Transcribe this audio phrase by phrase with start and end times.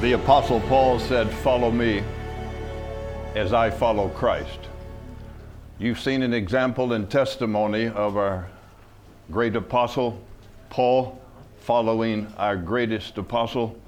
[0.00, 2.02] The Apostle Paul said, Follow me
[3.34, 4.60] as I follow Christ.
[5.78, 8.48] You've seen an example and testimony of our
[9.30, 10.18] great apostle,
[10.70, 11.20] Paul,
[11.58, 13.78] following our greatest apostle,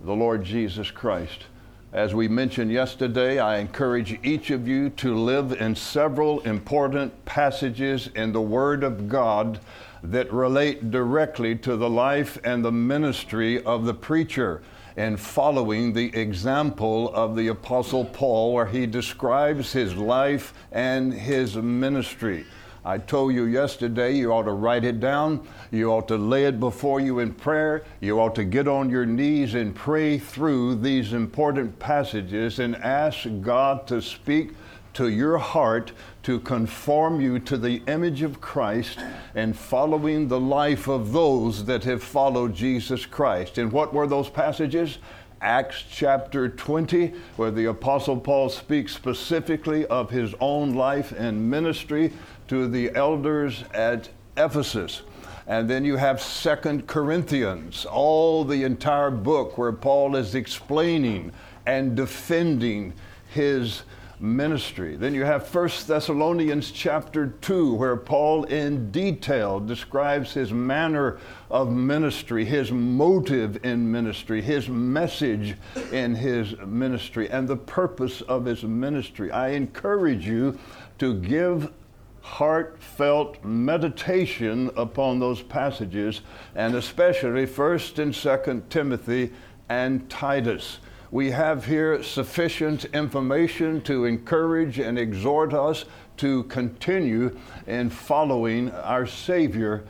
[0.00, 1.44] the Lord Jesus Christ.
[1.92, 8.08] As we mentioned yesterday, I encourage each of you to live in several important passages
[8.16, 9.60] in the Word of God
[10.02, 14.62] that relate directly to the life and the ministry of the preacher
[15.00, 21.56] and following the example of the Apostle Paul, where he describes his life and his
[21.56, 22.44] ministry.
[22.84, 25.48] I told you yesterday you ought to write it down.
[25.70, 27.82] You ought to lay it before you in prayer.
[28.00, 33.26] You ought to get on your knees and pray through these important passages and ask
[33.40, 34.52] God to speak
[34.94, 38.98] to your heart to conform you to the image of Christ
[39.34, 43.58] and following the life of those that have followed Jesus Christ.
[43.58, 44.98] And what were those passages?
[45.42, 52.12] Acts chapter 20, where the Apostle Paul speaks specifically of his own life and ministry
[52.48, 55.02] to the elders at Ephesus.
[55.46, 61.32] And then you have Second Corinthians, all the entire book where Paul is explaining
[61.66, 62.92] and defending
[63.32, 63.82] his
[64.20, 64.96] ministry.
[64.96, 71.18] Then you have 1 Thessalonians chapter 2 where Paul in detail describes his manner
[71.50, 75.56] of ministry, his motive in ministry, his message
[75.92, 79.30] in his ministry and the purpose of his ministry.
[79.30, 80.58] I encourage you
[80.98, 81.72] to give
[82.20, 86.20] heartfelt meditation upon those passages
[86.54, 89.32] and especially 1st and 2nd Timothy
[89.70, 90.78] and Titus
[91.10, 95.84] we have here sufficient information to encourage and exhort us
[96.18, 97.36] to continue
[97.66, 99.84] in following our Savior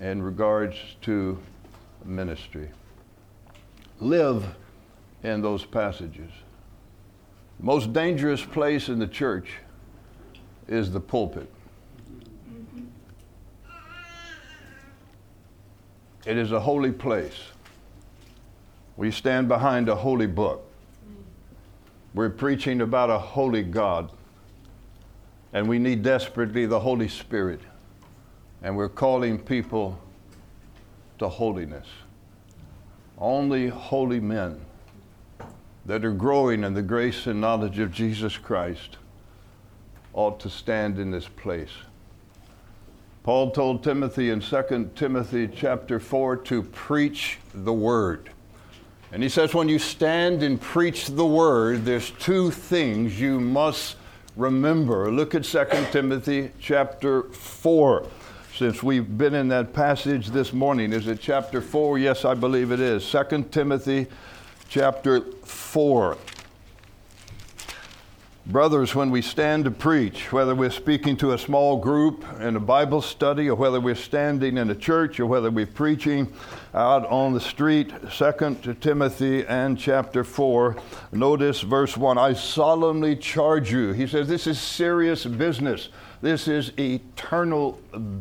[0.00, 1.38] in regards to
[2.04, 2.70] ministry.
[3.98, 4.54] Live
[5.22, 6.30] in those passages.
[7.58, 9.48] The most dangerous place in the church
[10.68, 11.50] is the pulpit.
[16.24, 17.38] It is a holy place.
[18.96, 20.66] We stand behind a holy book.
[22.14, 24.10] We're preaching about a holy God.
[25.52, 27.60] And we need desperately the Holy Spirit.
[28.62, 29.98] And we're calling people
[31.18, 31.86] to holiness.
[33.18, 34.60] Only holy men
[35.84, 38.96] that are growing in the grace and knowledge of Jesus Christ
[40.12, 41.70] ought to stand in this place.
[43.22, 48.30] Paul told Timothy in 2 Timothy chapter 4 to preach the word.
[49.12, 53.96] And he says, when you stand and preach the word, there's two things you must
[54.36, 55.10] remember.
[55.10, 58.06] Look at 2 Timothy chapter 4.
[58.56, 61.98] Since we've been in that passage this morning, is it chapter 4?
[61.98, 63.08] Yes, I believe it is.
[63.10, 64.06] 2 Timothy
[64.68, 66.16] chapter 4.
[68.48, 72.60] Brothers, when we stand to preach, whether we're speaking to a small group in a
[72.60, 76.32] Bible study, or whether we're standing in a church, or whether we're preaching
[76.72, 80.76] out on the street, 2 Timothy and chapter 4,
[81.10, 83.90] notice verse 1 I solemnly charge you.
[83.90, 85.88] He says, This is serious business.
[86.22, 87.72] This is eternal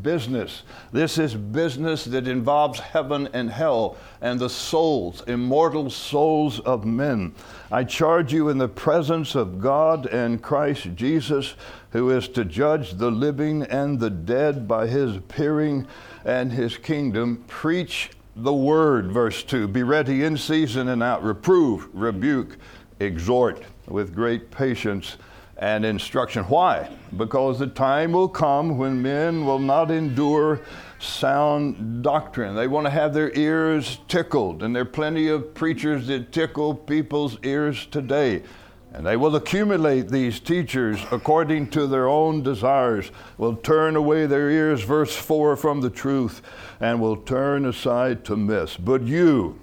[0.01, 0.63] business.
[0.91, 7.33] This is business that involves heaven and hell and the souls, immortal souls of men.
[7.75, 11.55] I charge you in the presence of God and Christ Jesus,
[11.91, 15.85] who is to judge the living and the dead by his appearing
[16.23, 19.67] and his kingdom, preach the word, verse 2.
[19.67, 22.55] Be ready in season and out, reprove, rebuke,
[23.01, 25.17] exhort with great patience
[25.57, 26.45] and instruction.
[26.45, 26.89] Why?
[27.17, 30.61] Because the time will come when men will not endure
[30.99, 32.55] sound doctrine.
[32.55, 36.73] They want to have their ears tickled, and there are plenty of preachers that tickle
[36.73, 38.43] people's ears today.
[38.93, 44.49] And they will accumulate these teachers according to their own desires, will turn away their
[44.49, 46.41] ears, verse 4, from the truth,
[46.79, 48.77] and will turn aside to myths.
[48.77, 49.59] But you,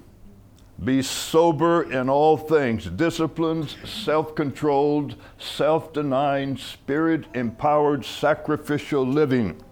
[0.85, 9.63] be sober in all things, disciplined, self controlled, self denying, spirit empowered, sacrificial living.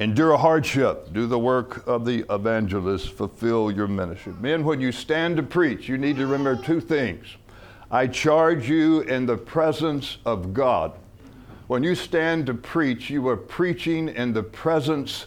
[0.00, 4.32] Endure hardship, do the work of the evangelist, fulfill your ministry.
[4.40, 7.26] Men, when you stand to preach, you need to remember two things.
[7.90, 10.92] I charge you in the presence of God.
[11.66, 15.26] When you stand to preach, you are preaching in the presence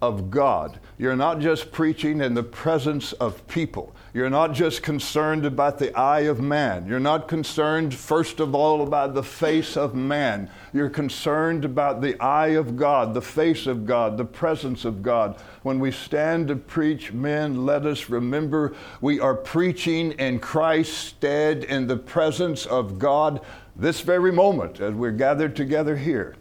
[0.00, 0.80] of God.
[0.96, 5.92] You're not just preaching in the presence of people, You're not just concerned about the
[5.98, 6.86] eye of man.
[6.86, 10.48] You're not concerned, first of all, about the face of man.
[10.72, 15.36] You're concerned about the eye of God, the face of God, the presence of God.
[15.64, 21.64] When we stand to preach, men, let us remember we are preaching in Christ's stead
[21.64, 23.40] in the presence of God
[23.74, 26.36] this very moment as we're gathered together here.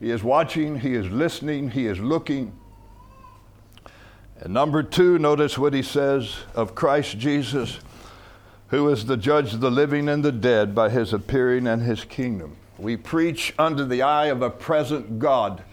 [0.00, 2.52] He is watching, He is listening, He is looking.
[4.40, 7.80] And number two, notice what he says of Christ Jesus,
[8.68, 12.04] who is the judge of the living and the dead by his appearing and his
[12.04, 12.56] kingdom.
[12.78, 15.64] We preach under the eye of a present God,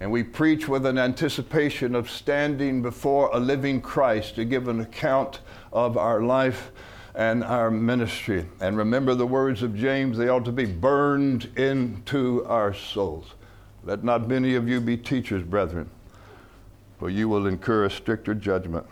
[0.00, 4.80] and we preach with an anticipation of standing before a living Christ to give an
[4.80, 5.40] account
[5.70, 6.70] of our life
[7.14, 8.46] and our ministry.
[8.60, 13.34] And remember the words of James, they ought to be burned into our souls.
[13.84, 15.90] Let not many of you be teachers, brethren
[16.98, 18.86] for you will incur a stricter judgment.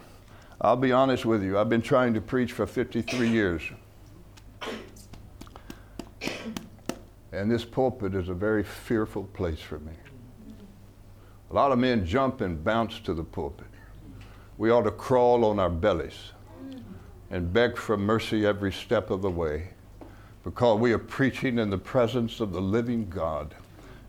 [0.60, 3.62] I'll be honest with you, I've been trying to preach for 53 years.
[7.32, 9.92] And this pulpit is a very fearful place for me.
[11.50, 13.66] A lot of men jump and bounce to the pulpit.
[14.56, 16.32] We ought to crawl on our bellies
[17.30, 19.68] and beg for mercy every step of the way
[20.44, 23.54] because we are preaching in the presence of the living God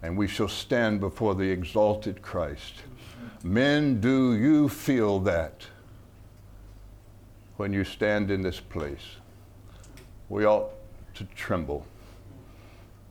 [0.01, 2.83] and we shall stand before the exalted Christ.
[3.43, 5.67] Men, do you feel that
[7.57, 9.17] when you stand in this place?
[10.29, 10.69] We ought
[11.15, 11.85] to tremble,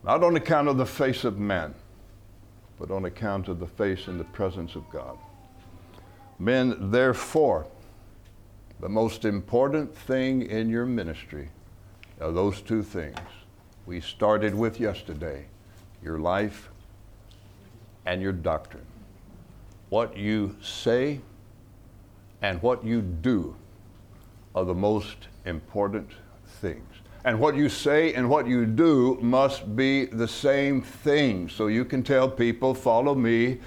[0.03, 1.73] not on account of the face of man,
[2.79, 5.17] but on account of the face and the presence of God.
[6.39, 7.65] Men, therefore,
[8.79, 11.49] the most important thing in your ministry
[12.21, 13.17] are those two things
[13.87, 15.45] we started with yesterday
[16.03, 16.69] your life
[18.07, 18.85] and your doctrine
[19.89, 21.21] what you say
[22.41, 23.55] and what you do
[24.53, 26.09] are the most important
[26.61, 26.83] things.
[27.23, 31.49] And what you say and what you do must be the same thing.
[31.49, 33.59] So you can tell people, follow me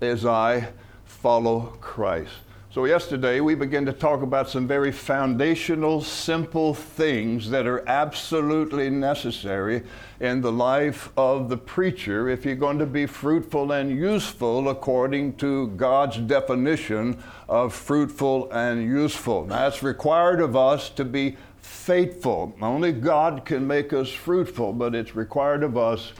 [0.00, 0.68] as I
[1.04, 2.32] follow Christ.
[2.70, 8.90] So, yesterday we began to talk about some very foundational, simple things that are absolutely
[8.90, 9.84] necessary
[10.20, 15.36] in the life of the preacher if you're going to be fruitful and useful according
[15.36, 17.16] to God's definition
[17.48, 19.46] of fruitful and useful.
[19.46, 22.54] Now, required of us to be faithful.
[22.60, 26.12] Only God can make us fruitful, but it's required of us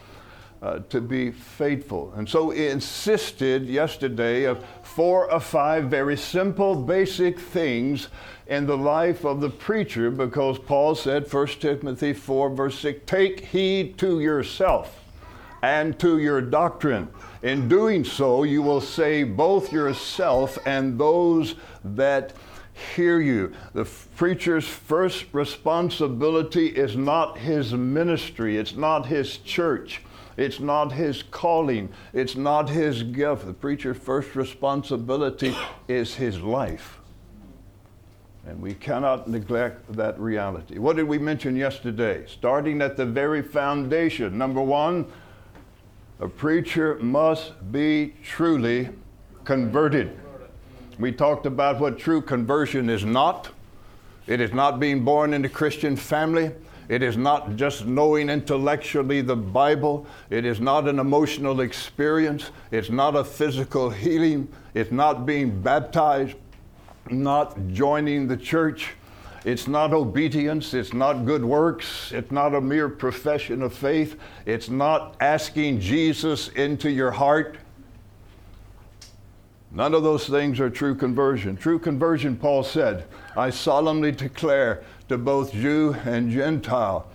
[0.63, 2.13] uh, to be faithful.
[2.17, 4.65] And so insisted yesterday of
[4.99, 8.09] four or five very simple, basic things
[8.49, 13.39] in the life of the preacher because Paul said, 1 Timothy 4, verse 6, take
[13.39, 15.05] heed to yourself
[15.63, 17.07] and to your doctrine.
[17.45, 21.55] In doing so, you will save both yourself and those
[21.85, 22.33] that
[22.97, 23.53] hear you.
[23.75, 23.85] The
[24.17, 30.01] preacher's first responsibility is not his ministry, it's not his church.
[30.39, 31.89] It's not his calling.
[32.13, 33.45] It's not his gift.
[33.45, 35.55] The preacher's first responsibility
[35.89, 37.01] is his life.
[38.47, 40.79] And we cannot neglect that reality.
[40.79, 42.25] What did we mention yesterday?
[42.29, 44.39] Starting at the very foundation.
[44.39, 45.07] Number one,
[46.21, 48.91] a preacher must be truly
[49.45, 50.17] converted.
[51.01, 53.51] We talked about what true conversion is not.
[54.29, 56.53] It is not being born in a Christian family.
[56.89, 60.07] It is not just knowing intellectually the Bible.
[60.31, 62.51] It is not an emotional experience.
[62.71, 64.49] It's not a physical healing.
[64.75, 66.37] It's not being baptized,
[67.11, 68.95] not joining the church.
[69.45, 70.73] It's not obedience.
[70.73, 72.11] It's not good works.
[72.13, 74.19] It's not a mere profession of faith.
[74.47, 77.59] It's not asking Jesus into your heart.
[79.71, 81.57] None of those things are true conversion.
[81.57, 83.05] True conversion, Paul said,
[83.37, 87.07] I solemnly declare to both Jew and Gentile.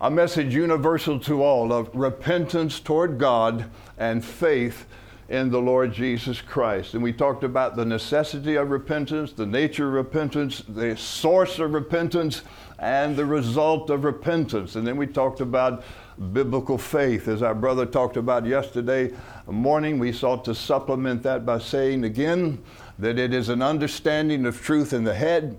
[0.00, 4.86] A message universal to all of repentance toward God and faith
[5.28, 6.94] in the Lord Jesus Christ.
[6.94, 11.74] And we talked about the necessity of repentance, the nature of repentance, the source of
[11.74, 12.42] repentance,
[12.78, 14.76] and the result of repentance.
[14.76, 15.84] And then we talked about
[16.32, 17.28] biblical faith.
[17.28, 19.12] As our brother talked about yesterday
[19.46, 22.62] morning, we sought to supplement that by saying again
[22.98, 25.58] that it is an understanding of truth in the head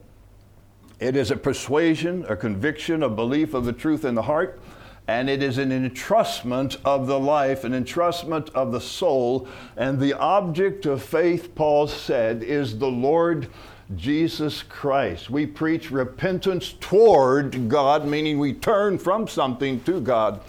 [1.00, 4.60] it is a persuasion, a conviction, a belief of the truth in the heart,
[5.08, 9.48] and it is an entrustment of the life, an entrustment of the soul.
[9.76, 13.48] And the object of faith, Paul said, is the Lord
[13.96, 15.32] Jesus Christ.
[15.32, 20.42] We preach repentance toward God, meaning we turn from something to God.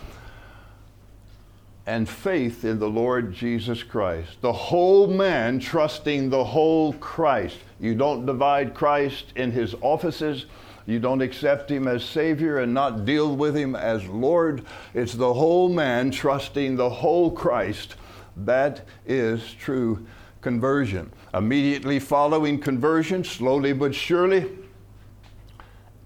[1.90, 4.40] And faith in the Lord Jesus Christ.
[4.42, 7.56] The whole man trusting the whole Christ.
[7.80, 10.46] You don't divide Christ in his offices.
[10.86, 14.64] You don't accept him as Savior and not deal with him as Lord.
[14.94, 17.96] It's the whole man trusting the whole Christ.
[18.36, 20.06] That is true
[20.42, 21.10] conversion.
[21.34, 24.48] Immediately following conversion, slowly but surely,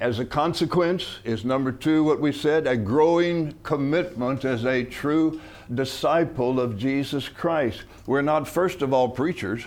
[0.01, 5.41] as a consequence, is number two, what we said, a growing commitment as a true
[5.73, 7.85] disciple of Jesus Christ.
[8.07, 9.65] We're not, first of all, preachers,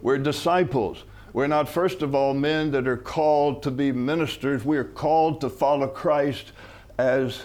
[0.00, 1.04] we're disciples.
[1.32, 4.64] We're not, first of all, men that are called to be ministers.
[4.64, 6.52] We are called to follow Christ
[6.96, 7.42] as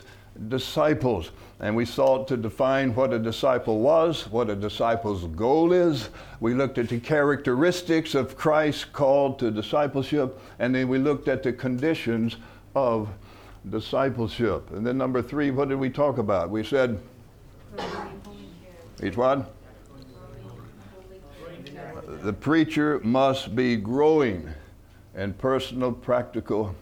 [0.48, 1.32] disciples.
[1.62, 6.10] And we sought to define what a disciple was, what a disciple's goal is.
[6.40, 11.44] We looked at the characteristics of Christ called to discipleship, and then we looked at
[11.44, 12.38] the conditions
[12.76, 13.10] of
[13.70, 14.72] discipleship.
[14.72, 16.50] And then, number three, what did we talk about?
[16.50, 16.98] We said,
[19.04, 19.46] each one?
[22.22, 24.50] The preacher must be growing
[25.16, 26.74] in personal, practical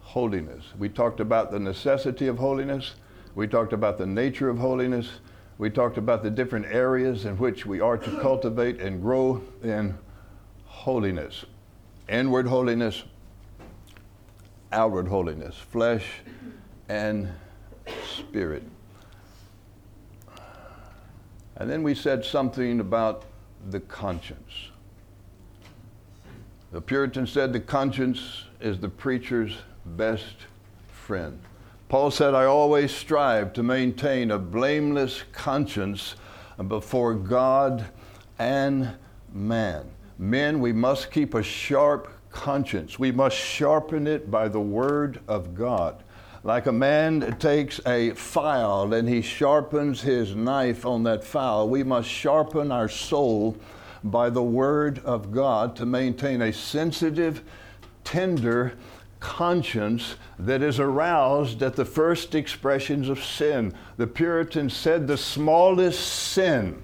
[0.00, 0.64] holiness.
[0.76, 2.94] We talked about the necessity of holiness.
[3.34, 5.20] We talked about the nature of holiness.
[5.58, 9.96] We talked about the different areas in which we are to cultivate and grow in
[10.64, 11.44] holiness
[12.10, 13.04] inward holiness,
[14.72, 16.06] outward holiness, flesh
[16.88, 17.28] and
[18.04, 18.64] spirit.
[21.56, 23.24] And then we said something about
[23.70, 24.70] the conscience.
[26.72, 30.46] The Puritan said the conscience is the preacher's best
[30.88, 31.40] friend.
[31.90, 36.14] Paul said, I always strive to maintain a blameless conscience
[36.68, 37.84] before God
[38.38, 38.92] and
[39.32, 39.90] man.
[40.16, 43.00] Men, we must keep a sharp conscience.
[43.00, 46.04] We must sharpen it by the Word of God.
[46.44, 51.82] Like a man takes a file and he sharpens his knife on that file, we
[51.82, 53.56] must sharpen our soul
[54.04, 57.42] by the Word of God to maintain a sensitive,
[58.04, 58.74] tender,
[59.20, 63.72] conscience that is aroused at the first expressions of sin.
[63.96, 66.82] The Puritans said the smallest sin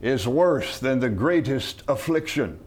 [0.00, 2.60] is worse than the greatest affliction.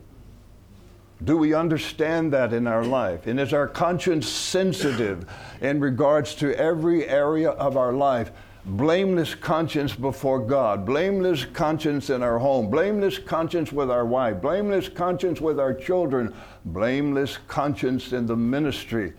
[1.24, 3.26] Do we understand that in our life?
[3.26, 5.26] And is our conscience sensitive
[5.62, 8.32] in regards to every area of our life?
[8.68, 14.90] Blameless conscience before God, blameless conscience in our home, blameless conscience with our wife, blameless
[14.90, 16.34] conscience with our children,
[16.66, 19.14] blameless conscience in the ministry.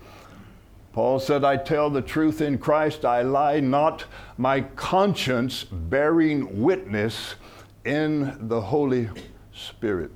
[0.93, 4.05] Paul said, I tell the truth in Christ, I lie not,
[4.37, 7.35] my conscience bearing witness
[7.85, 9.09] in the Holy
[9.51, 10.11] Spirit.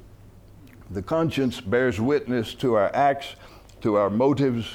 [0.91, 3.35] The conscience bears witness to our acts,
[3.81, 4.67] to our motives,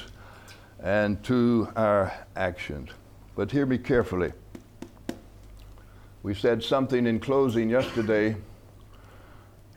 [0.81, 2.89] and to our actions.
[3.35, 4.33] But hear me carefully.
[6.21, 8.35] We said something in closing yesterday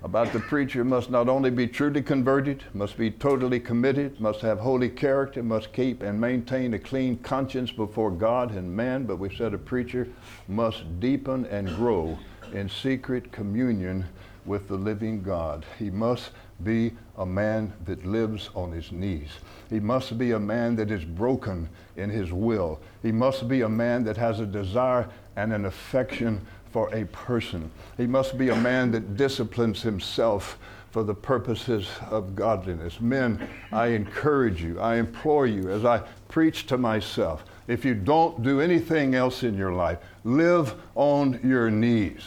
[0.02, 4.58] about the preacher must not only be truly converted, must be totally committed, must have
[4.58, 9.32] holy character, must keep and maintain a clean conscience before God and man, but we
[9.32, 10.08] said a preacher
[10.48, 12.18] must deepen and grow
[12.52, 14.04] in secret communion
[14.44, 15.64] with the living God.
[15.78, 16.30] He must
[16.64, 19.30] be a man that lives on his knees.
[19.70, 22.80] He must be a man that is broken in his will.
[23.02, 26.40] He must be a man that has a desire and an affection
[26.72, 27.70] for a person.
[27.96, 30.58] He must be a man that disciplines himself
[30.90, 33.00] for the purposes of godliness.
[33.00, 38.42] Men, I encourage you, I implore you, as I preach to myself, if you don't
[38.42, 42.22] do anything else in your life, live on your knees.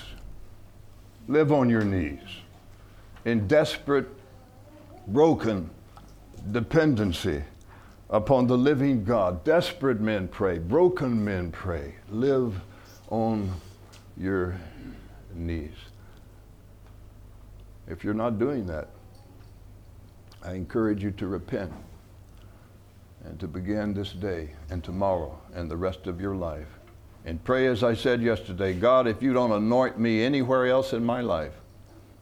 [1.27, 2.19] Live on your knees
[3.25, 4.07] in desperate,
[5.07, 5.69] broken
[6.51, 7.43] dependency
[8.09, 9.43] upon the living God.
[9.43, 11.95] Desperate men pray, broken men pray.
[12.09, 12.61] Live
[13.09, 13.51] on
[14.17, 14.55] your
[15.33, 15.75] knees.
[17.87, 18.89] If you're not doing that,
[20.43, 21.71] I encourage you to repent
[23.23, 26.67] and to begin this day and tomorrow and the rest of your life.
[27.25, 31.03] And pray, as I said yesterday, God, if you don't anoint me anywhere else in
[31.03, 31.53] my life,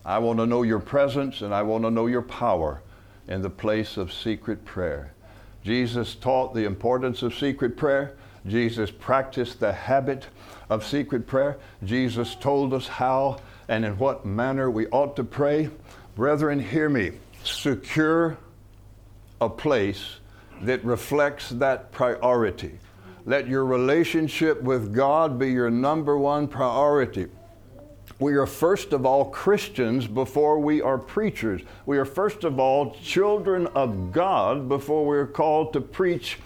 [0.05, 2.81] I want to know your presence and I want to know your power
[3.27, 5.13] in the place of secret prayer.
[5.63, 8.15] Jesus taught the importance of secret prayer.
[8.45, 10.27] Jesus practiced the habit
[10.69, 11.57] of secret prayer.
[11.83, 15.69] Jesus told us how and in what manner we ought to pray.
[16.15, 17.11] Brethren, hear me.
[17.43, 18.37] Secure
[19.41, 20.17] a place
[20.61, 22.79] that reflects that priority.
[23.25, 27.27] Let your relationship with God be your number one priority.
[28.19, 31.61] We are first of all Christians before we are preachers.
[31.85, 36.37] We are first of all children of God before we are called to preach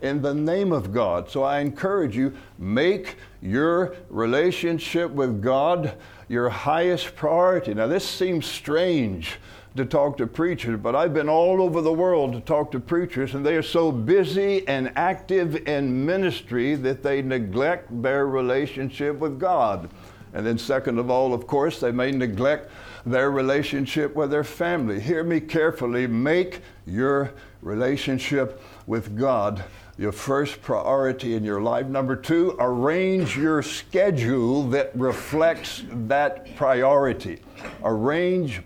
[0.00, 1.30] in the name of God.
[1.30, 5.94] So I encourage you, make your relationship with God
[6.28, 7.74] your highest priority.
[7.74, 9.38] Now, this seems strange
[9.76, 13.34] to talk to preachers, but I've been all over the world to talk to preachers,
[13.34, 19.38] and they are so busy and active in ministry that they neglect their relationship with
[19.38, 19.90] God.
[20.32, 22.70] And then, second of all, of course, they may neglect
[23.04, 25.00] their relationship with their family.
[25.00, 26.06] Hear me carefully.
[26.06, 29.64] Make your relationship with God
[29.98, 31.86] your first priority in your life.
[31.86, 37.40] Number two, arrange your schedule that reflects that priority.
[37.82, 38.62] Arrange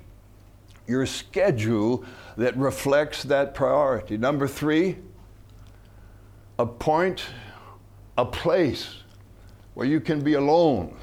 [0.89, 2.05] your schedule
[2.37, 4.17] that reflects that priority.
[4.17, 4.97] Number three,
[6.59, 7.25] appoint
[8.19, 8.97] a place
[9.75, 10.97] where you can be alone.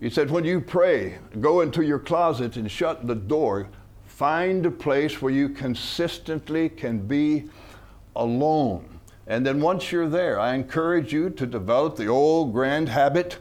[0.00, 3.68] He said, when you pray, go into your closet and shut the door.
[4.04, 7.48] Find a place where you consistently can be
[8.14, 8.91] alone.
[9.26, 13.38] And then once you're there, I encourage you to develop the old grand habit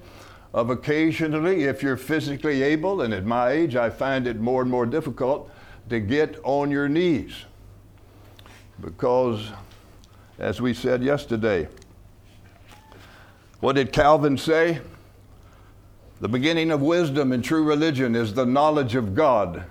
[0.53, 4.69] of occasionally, if you're physically able, and at my age I find it more and
[4.69, 5.49] more difficult,
[5.89, 7.45] to get on your knees.
[8.79, 9.49] Because,
[10.37, 11.67] as we said yesterday,
[13.59, 14.81] what did Calvin say?
[16.19, 19.63] The beginning of wisdom and true religion is the knowledge of God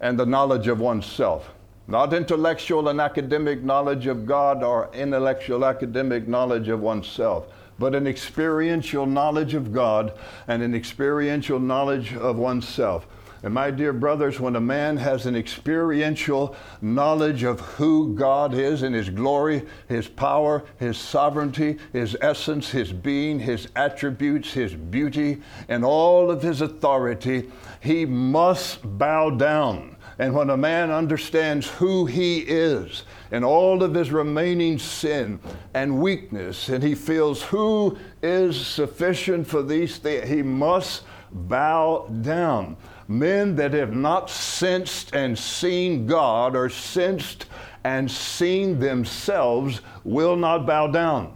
[0.00, 1.50] and the knowledge of oneself.
[1.90, 7.46] Not intellectual and academic knowledge of God or intellectual academic knowledge of oneself,
[7.78, 10.12] but an experiential knowledge of God
[10.48, 13.06] and an experiential knowledge of oneself.
[13.42, 18.82] And my dear brothers, when a man has an experiential knowledge of who God is
[18.82, 25.40] in His glory, His power, His sovereignty, His essence, His being, His attributes, His beauty,
[25.68, 27.48] and all of His authority,
[27.80, 29.96] he must bow down.
[30.18, 35.38] And when a man understands who he is and all of his remaining sin
[35.74, 42.76] and weakness, and he feels who is sufficient for these things, he must bow down
[43.08, 47.46] men that have not sensed and seen God or sensed
[47.82, 51.34] and seen themselves will not bow down.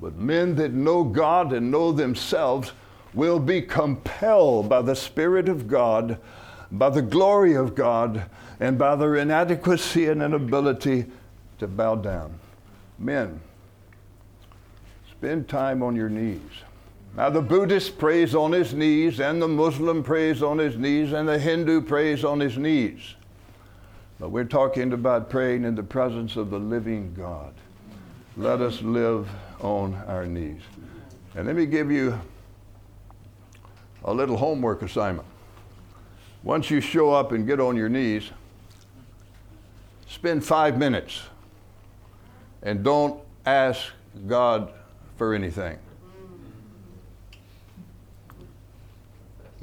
[0.00, 2.72] But men that know God and know themselves
[3.14, 6.18] will be compelled by the Spirit of God,
[6.72, 11.06] by the glory of God, and by their inadequacy and inability
[11.58, 12.38] to bow down.
[12.98, 13.40] Men,
[15.10, 16.40] spend time on your knees.
[17.16, 21.26] Now, the Buddhist prays on his knees, and the Muslim prays on his knees, and
[21.26, 23.14] the Hindu prays on his knees.
[24.18, 27.54] But we're talking about praying in the presence of the living God.
[28.36, 29.28] Let us live
[29.60, 30.60] on our knees.
[31.34, 32.18] And let me give you
[34.04, 35.26] a little homework assignment.
[36.46, 38.30] Once you show up and get on your knees,
[40.06, 41.22] spend five minutes
[42.62, 43.88] and don't ask
[44.28, 44.72] God
[45.16, 45.76] for anything.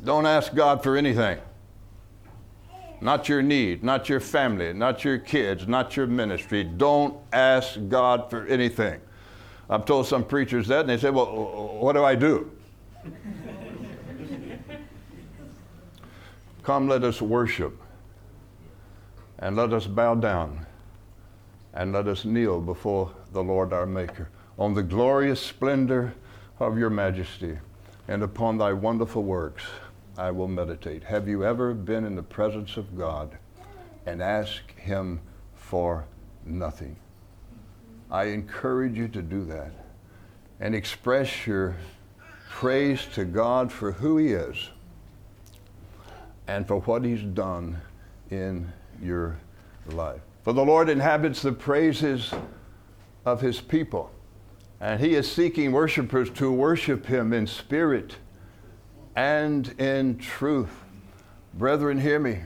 [0.04, 1.40] Don't ask God for anything.
[3.00, 6.66] Not your need, not your family, not your kids, not your ministry.
[6.66, 9.00] Don't ask God for anything.
[9.70, 12.52] I've told some preachers that, and they say, Well, what do I do?
[16.64, 17.78] Come, let us worship,
[19.40, 20.66] and let us bow down,
[21.74, 26.14] and let us kneel before the Lord our Maker on the glorious splendor
[26.60, 27.58] of your majesty
[28.08, 29.64] and upon thy wonderful works.
[30.18, 31.04] I will meditate.
[31.04, 33.38] Have you ever been in the presence of God
[34.06, 35.20] and asked Him
[35.56, 36.06] for
[36.46, 36.96] nothing?
[38.10, 39.72] I encourage you to do that
[40.62, 41.76] and express your
[42.50, 44.70] praise to God for who He is
[46.48, 47.78] and for what He's done
[48.30, 49.40] in your
[49.88, 50.22] life.
[50.44, 52.34] For the Lord inhabits the praises
[53.26, 54.12] of His people,
[54.82, 58.18] and He is seeking worshipers to worship Him in spirit
[59.16, 60.72] and in truth.
[61.54, 62.42] Brethren, hear me.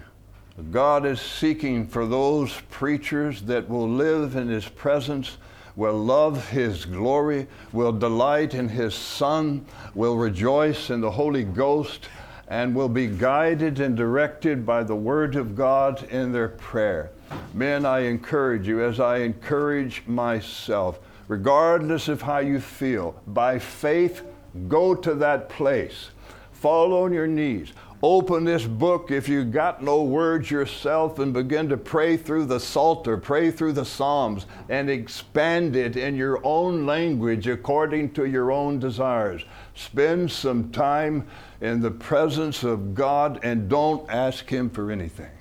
[0.71, 5.37] God is seeking for those preachers that will live in His presence,
[5.75, 12.09] will love His glory, will delight in His Son, will rejoice in the Holy Ghost,
[12.47, 17.11] and will be guided and directed by the Word of God in their prayer.
[17.53, 24.23] Men, I encourage you, as I encourage myself, regardless of how you feel, by faith,
[24.67, 26.09] go to that place
[26.57, 27.71] fall on your knees.
[28.01, 32.59] Open this book if you got no words yourself and begin to pray through the
[32.59, 38.51] Psalter, pray through the Psalms, and expand it in your own language according to your
[38.51, 39.43] own desires.
[39.75, 41.27] Spend some time
[41.61, 45.31] in the presence of God and don't ask Him for anything.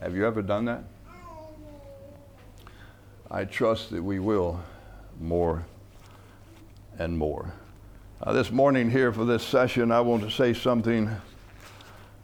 [0.00, 0.84] Have you ever done that?
[3.30, 4.62] I trust that we will
[5.20, 5.64] more
[6.98, 7.52] and more.
[8.22, 11.10] Uh, this morning, here for this session, I want to say something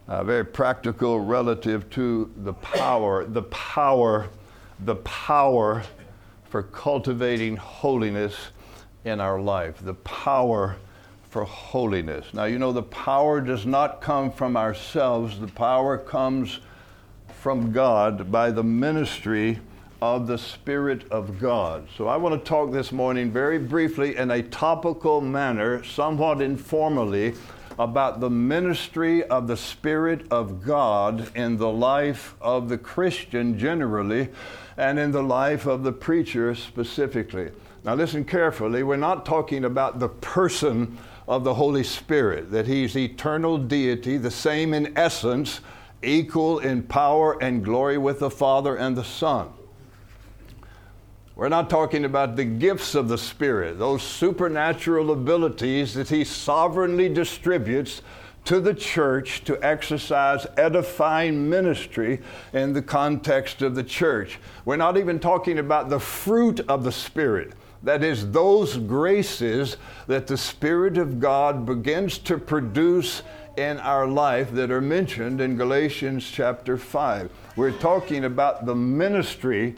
[0.09, 4.29] uh, very practical relative to the power, the power,
[4.85, 5.83] the power
[6.49, 8.35] for cultivating holiness
[9.05, 9.77] in our life.
[9.83, 10.77] The power
[11.31, 12.35] for holiness.
[12.35, 16.59] Now, you know, the power does not come from ourselves, the power comes
[17.41, 19.61] from God by the ministry
[20.03, 21.87] of the Spirit of God.
[21.97, 27.35] So, I want to talk this morning very briefly in a topical manner, somewhat informally,
[27.79, 34.29] about the ministry of the Spirit of God in the life of the Christian generally
[34.77, 37.51] and in the life of the preacher specifically.
[37.85, 38.83] Now, listen carefully.
[38.83, 40.99] We're not talking about the person
[41.31, 45.61] of the Holy Spirit, that He's eternal deity, the same in essence,
[46.03, 49.49] equal in power and glory with the Father and the Son.
[51.37, 57.09] We're not talking about the gifts of the Spirit, those supernatural abilities that He sovereignly
[57.09, 58.03] distributes
[58.47, 62.21] to the church to exercise edifying ministry
[62.53, 64.41] in the context of the church.
[64.65, 67.53] We're not even talking about the fruit of the Spirit.
[67.83, 73.23] That is, those graces that the Spirit of God begins to produce
[73.57, 77.31] in our life that are mentioned in Galatians chapter 5.
[77.57, 79.77] We're talking about the ministry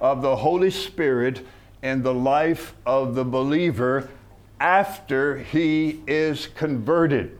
[0.00, 1.44] of the Holy Spirit
[1.82, 4.08] in the life of the believer
[4.60, 7.38] after he is converted.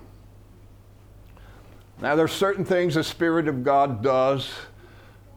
[2.01, 4.51] Now, there are certain things the Spirit of God does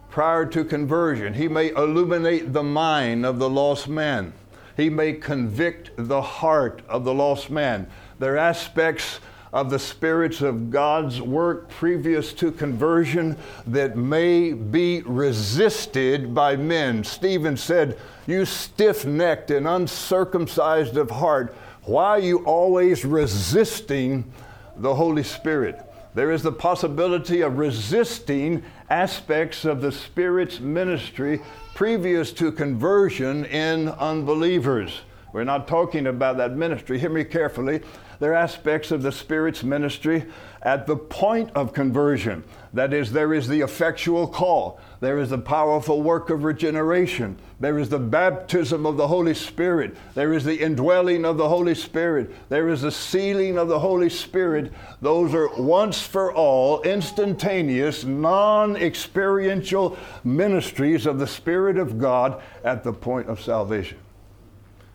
[0.09, 1.33] prior to conversion.
[1.33, 4.33] He may illuminate the mind of the lost man,
[4.77, 7.87] He may convict the heart of the lost man.
[8.19, 9.19] There are aspects
[9.53, 13.35] of the spirits of God's work previous to conversion
[13.67, 17.03] that may be resisted by men.
[17.03, 21.53] Stephen said, You stiff necked and uncircumcised of heart,
[21.83, 24.31] why are you always resisting
[24.77, 25.81] the Holy Spirit?
[26.13, 31.41] There is the possibility of resisting aspects of the Spirit's ministry
[31.81, 35.01] previous to conversion in unbelievers.
[35.33, 36.99] We're not talking about that ministry.
[36.99, 37.81] Hear me carefully.
[38.21, 40.25] There are aspects of the Spirit's ministry
[40.61, 42.43] at the point of conversion.
[42.71, 47.79] That is, there is the effectual call, there is the powerful work of regeneration, there
[47.79, 52.29] is the baptism of the Holy Spirit, there is the indwelling of the Holy Spirit,
[52.49, 54.71] there is the sealing of the Holy Spirit.
[55.01, 62.83] Those are once for all, instantaneous, non experiential ministries of the Spirit of God at
[62.83, 63.97] the point of salvation.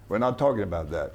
[0.09, 1.13] We're not talking about that.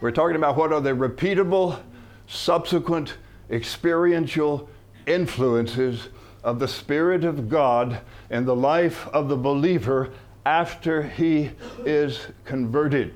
[0.00, 1.80] We're talking about what are the repeatable,
[2.28, 3.16] subsequent,
[3.50, 4.68] experiential
[5.06, 6.10] influences
[6.44, 10.10] of the Spirit of God in the life of the believer
[10.46, 11.50] after he
[11.84, 13.12] is converted.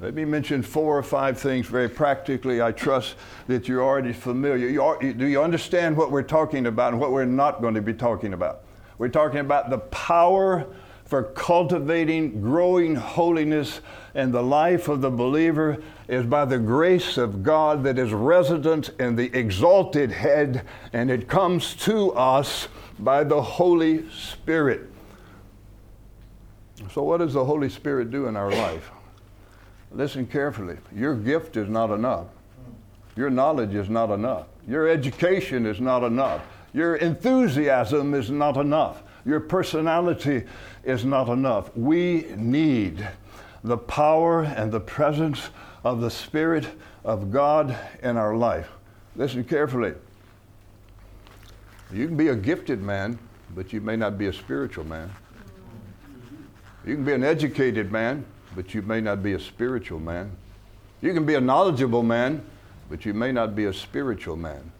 [0.00, 2.60] Let me mention four or five things very practically.
[2.60, 3.14] I trust
[3.46, 4.68] that you're already familiar.
[4.68, 7.80] You are, do you understand what we're talking about and what we're not going to
[7.80, 8.64] be talking about?
[8.98, 10.66] We're talking about the power
[11.12, 13.82] for cultivating growing holiness
[14.14, 15.76] in the life of the believer
[16.08, 21.28] is by the grace of God that is resident in the exalted head, and it
[21.28, 24.90] comes to us by the Holy Spirit.
[26.90, 28.90] So, what does the Holy Spirit do in our life?
[29.90, 30.78] Listen carefully.
[30.96, 32.28] Your gift is not enough.
[33.16, 34.46] Your knowledge is not enough.
[34.66, 36.40] Your education is not enough.
[36.72, 39.02] Your enthusiasm is not enough.
[39.24, 40.44] Your personality
[40.84, 41.74] is not enough.
[41.76, 43.06] We need
[43.64, 45.50] the power and the presence
[45.84, 46.66] of the Spirit
[47.04, 48.68] of God in our life.
[49.16, 49.94] Listen carefully.
[51.92, 53.18] You can be a gifted man,
[53.54, 55.10] but you may not be a spiritual man.
[56.84, 58.24] You can be an educated man,
[58.56, 60.34] but you may not be a spiritual man.
[61.00, 62.44] You can be a knowledgeable man,
[62.88, 64.72] but you may not be a spiritual man.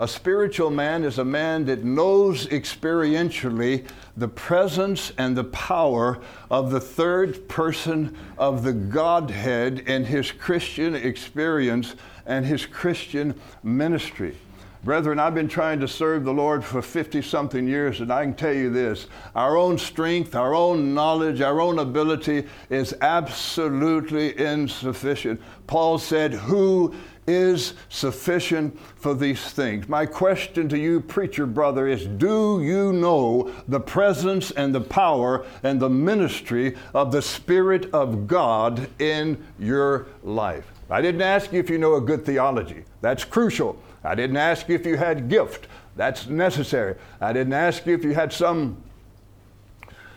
[0.00, 6.18] A spiritual man is a man that knows experientially the presence and the power
[6.50, 11.94] of the third person of the Godhead in his Christian experience
[12.26, 14.36] and his Christian ministry.
[14.84, 18.34] Brethren, I've been trying to serve the Lord for 50 something years, and I can
[18.34, 25.40] tell you this our own strength, our own knowledge, our own ability is absolutely insufficient.
[25.66, 26.94] Paul said, Who
[27.26, 29.88] is sufficient for these things.
[29.88, 35.46] My question to you, preacher brother, is do you know the presence and the power
[35.62, 40.70] and the ministry of the Spirit of God in your life?
[40.90, 42.84] I didn't ask you if you know a good theology.
[43.00, 43.82] That's crucial.
[44.02, 45.66] I didn't ask you if you had gift.
[45.96, 46.96] That's necessary.
[47.20, 48.76] I didn't ask you if you had some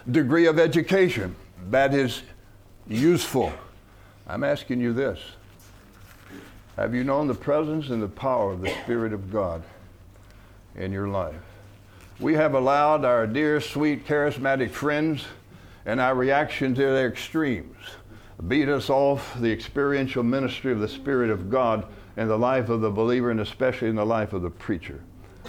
[0.10, 1.36] degree of education.
[1.70, 2.22] That is
[2.88, 3.54] useful.
[4.28, 5.20] I'm asking you this
[6.78, 9.63] Have you known the presence and the power of the Spirit of God
[10.76, 11.42] in your life?
[12.20, 15.26] We have allowed our dear, sweet, charismatic friends
[15.88, 17.76] and our reaction to their extremes
[18.48, 22.82] beat us off the experiential ministry of the Spirit of God in the life of
[22.82, 25.02] the believer and especially in the life of the preacher.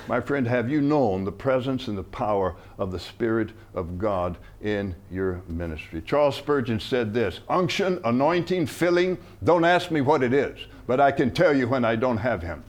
[0.06, 4.38] My friend, have you known the presence and the power of the Spirit of God
[4.62, 6.00] in your ministry?
[6.00, 11.12] Charles Spurgeon said this unction, anointing, filling, don't ask me what it is, but I
[11.12, 12.64] can tell you when I don't have Him.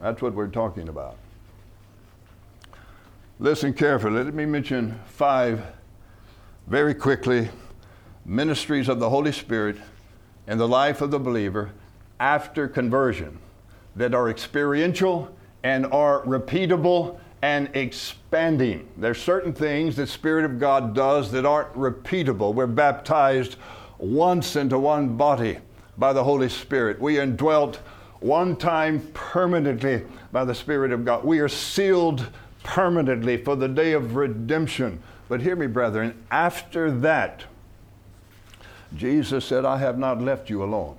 [0.00, 1.16] That's what we're talking about.
[3.38, 4.24] Listen carefully.
[4.24, 5.62] Let me mention five
[6.66, 7.48] very quickly
[8.24, 9.76] ministries of the Holy Spirit
[10.48, 11.70] in the life of the believer
[12.18, 13.38] after conversion
[13.94, 18.88] that are experiential and are repeatable and expanding.
[18.96, 22.52] There's certain things that the Spirit of God does that aren't repeatable.
[22.52, 23.56] We're baptized
[24.02, 25.56] once into one body
[25.96, 27.00] by the Holy Spirit.
[27.00, 27.76] We are indwelt
[28.18, 31.24] one time permanently by the Spirit of God.
[31.24, 32.26] We are sealed
[32.64, 35.00] permanently for the day of redemption.
[35.28, 37.44] But hear me, brethren, after that,
[38.96, 40.96] Jesus said, I have not left you alone.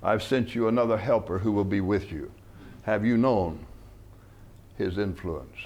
[0.00, 2.30] I've sent you another helper who will be with you.
[2.82, 3.58] Have you known
[4.78, 5.56] his influence?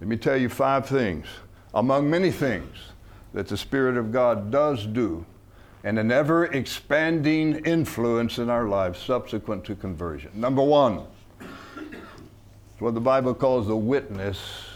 [0.00, 1.26] Let me tell you five things,
[1.74, 2.76] among many things,
[3.34, 5.26] that the Spirit of God does do
[5.88, 10.30] and an ever expanding influence in our lives subsequent to conversion.
[10.34, 11.04] Number one,
[12.78, 14.66] what the Bible calls the witness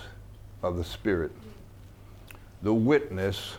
[0.63, 1.31] of the Spirit.
[2.63, 3.59] The witness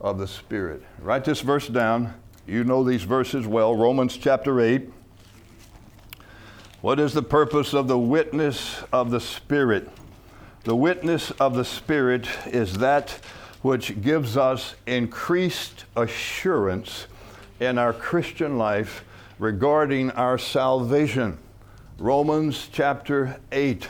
[0.00, 0.80] of the Spirit.
[1.00, 2.14] Write this verse down.
[2.46, 3.74] You know these verses well.
[3.74, 4.88] Romans chapter 8.
[6.82, 9.88] What is the purpose of the witness of the Spirit?
[10.62, 13.18] The witness of the Spirit is that
[13.66, 17.08] which gives us increased assurance
[17.58, 19.04] in our Christian life
[19.40, 21.36] regarding our salvation.
[21.98, 23.88] Romans chapter 8.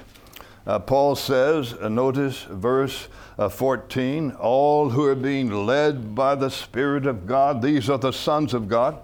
[0.67, 3.09] Uh, Paul says, uh, notice verse
[3.39, 8.15] uh, 14, all who are being led by the Spirit of God, these are the
[8.15, 8.99] sons of God.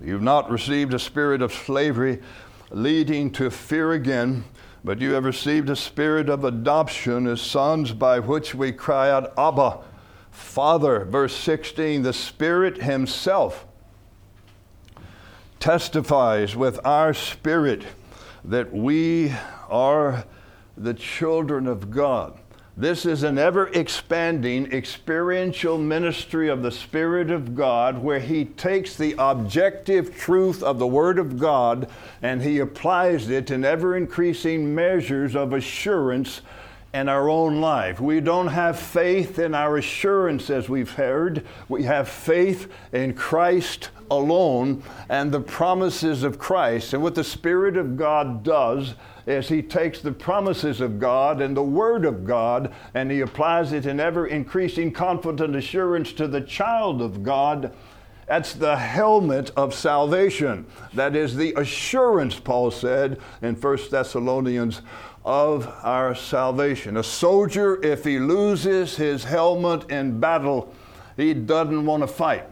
[0.00, 2.22] You've not received a spirit of slavery
[2.70, 4.44] leading to fear again,
[4.82, 9.30] but you have received a spirit of adoption as sons by which we cry out,
[9.36, 9.80] Abba,
[10.34, 11.04] Father.
[11.04, 13.66] Verse 16, the Spirit Himself
[15.60, 17.84] testifies with our spirit
[18.44, 19.32] that we
[19.70, 20.24] are
[20.76, 22.38] the children of God.
[22.76, 28.96] This is an ever expanding experiential ministry of the Spirit of God where He takes
[28.96, 31.88] the objective truth of the Word of God
[32.20, 36.40] and He applies it in ever increasing measures of assurance
[36.94, 38.00] in our own life.
[38.00, 41.44] We don't have faith in our assurance, as we've heard.
[41.68, 46.94] We have faith in Christ alone and the promises of Christ.
[46.94, 48.94] And what the Spirit of God does
[49.26, 53.72] is He takes the promises of God and the Word of God and He applies
[53.72, 57.74] it in ever increasing confident assurance to the child of God.
[58.28, 60.66] That's the helmet of salvation.
[60.94, 64.80] That is the assurance, Paul said in 1 Thessalonians,
[65.24, 66.96] of our salvation.
[66.96, 70.74] A soldier, if he loses his helmet in battle,
[71.16, 72.44] he doesn't want to fight.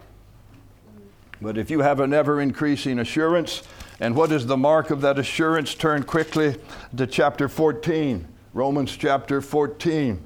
[1.41, 3.63] But if you have an ever increasing assurance,
[4.01, 5.75] and what is the mark of that assurance?
[5.75, 6.57] Turn quickly
[6.97, 10.23] to chapter 14, Romans chapter 14.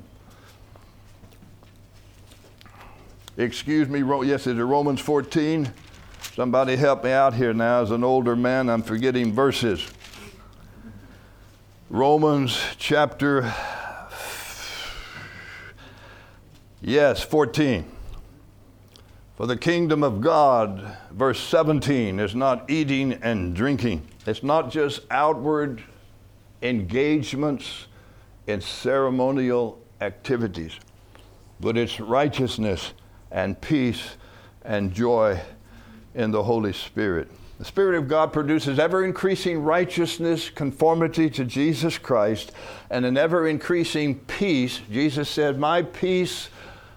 [3.39, 5.71] Excuse me, yes, is it Romans 14?
[6.35, 7.83] Somebody help me out here now.
[7.83, 9.87] As an older man, I'm forgetting verses.
[11.89, 13.55] Romans chapter,
[16.83, 17.85] yes, 14.
[19.37, 24.09] For the kingdom of God, verse 17, is not eating and drinking.
[24.27, 25.81] It's not just outward
[26.61, 27.87] engagements
[28.49, 30.81] in ceremonial activities,
[31.61, 32.95] but it's righteousness
[33.31, 34.17] and peace
[34.65, 35.41] and joy
[36.17, 37.31] in the Holy Spirit.
[37.59, 42.53] The Spirit of God produces ever increasing righteousness, conformity to Jesus Christ,
[42.91, 44.81] and an ever increasing peace.
[44.91, 46.51] Jesus said, My peace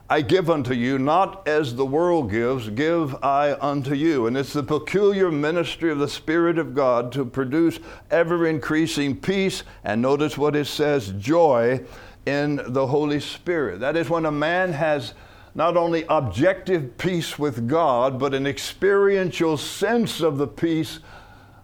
[0.10, 4.26] I give unto you, not as the world gives, give I unto you.
[4.26, 9.64] And it's the peculiar ministry of the Spirit of God to produce ever increasing peace.
[9.84, 11.86] And notice what it says joy
[12.26, 13.80] in the Holy Spirit.
[13.80, 15.14] That is when a man has
[15.60, 21.00] not only objective peace with God, but an experiential sense of the peace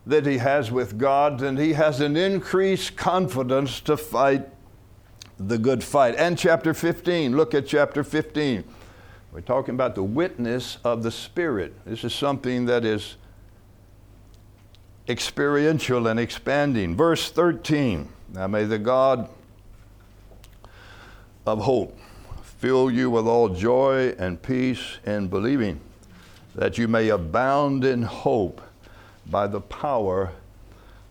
[0.05, 4.49] that he has with God, and he has an increased confidence to fight
[5.37, 6.13] the good fight.
[6.17, 8.65] And chapter 15, look at chapter 15.
[9.31, 11.73] We're talking about the witness of the Spirit.
[11.85, 13.15] This is something that is
[15.07, 16.97] experiential and expanding.
[16.97, 19.29] Verse 13 Now may the God
[21.45, 21.97] of hope
[22.65, 25.79] fill you with all joy and peace in believing,
[26.55, 28.59] that you may abound in hope
[29.27, 30.31] by the power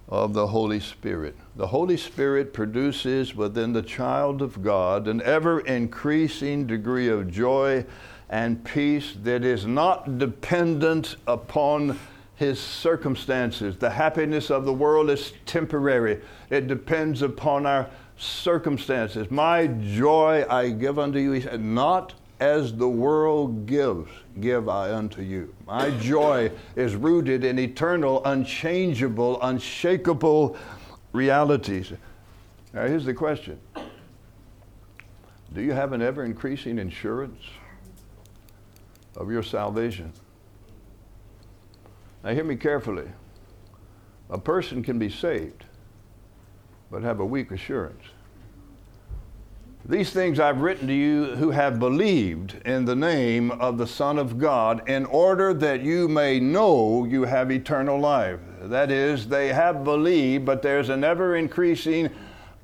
[0.09, 1.37] of the Holy Spirit.
[1.55, 7.87] The Holy Spirit produces within the child of God an ever increasing degree of joy
[8.29, 11.97] and peace that is not dependent upon
[12.35, 13.77] his circumstances.
[13.77, 17.89] The happiness of the world is temporary, it depends upon our
[18.25, 19.31] circumstances.
[19.31, 24.11] My joy I give unto you, he said, not as the world gives,
[24.41, 25.55] give I unto you.
[25.67, 30.57] My joy is rooted in eternal, unchangeable, unshakable
[31.13, 31.93] realities.
[32.73, 33.59] Now, here's the question
[35.53, 37.43] Do you have an ever increasing insurance
[39.17, 40.13] of your salvation?
[42.25, 43.09] Now, hear me carefully.
[44.31, 45.65] A person can be saved,
[46.91, 48.03] but have a weak assurance.
[49.87, 54.19] These things I've written to you who have believed in the name of the Son
[54.19, 58.41] of God, in order that you may know you have eternal life.
[58.63, 62.09] That is, they have believed, but there's an ever increasing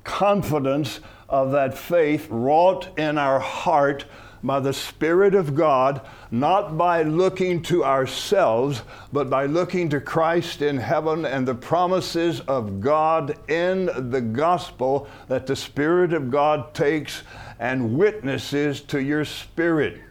[0.03, 4.05] confidence of that faith wrought in our heart
[4.43, 6.01] by the Spirit of God,
[6.31, 8.81] not by looking to ourselves,
[9.13, 15.07] but by looking to Christ in heaven and the promises of God in the gospel
[15.27, 17.23] that the Spirit of God takes
[17.59, 20.01] and witnesses to your spirit.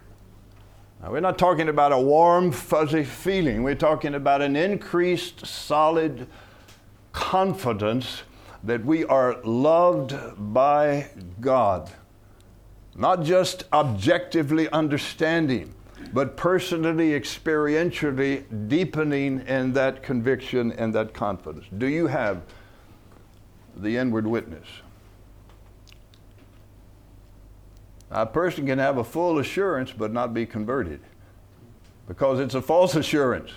[1.03, 3.63] Now, we're not talking about a warm, fuzzy feeling.
[3.63, 6.27] We're talking about an increased, solid
[7.13, 8.23] confidence
[8.63, 10.15] that we are loved
[10.53, 11.09] by
[11.41, 11.91] God.
[13.01, 15.75] Not just objectively understanding,
[16.13, 21.65] but personally, experientially deepening in that conviction and that confidence.
[21.79, 22.43] Do you have
[23.75, 24.67] the inward witness?
[28.11, 31.01] A person can have a full assurance but not be converted
[32.07, 33.51] because it's a false assurance.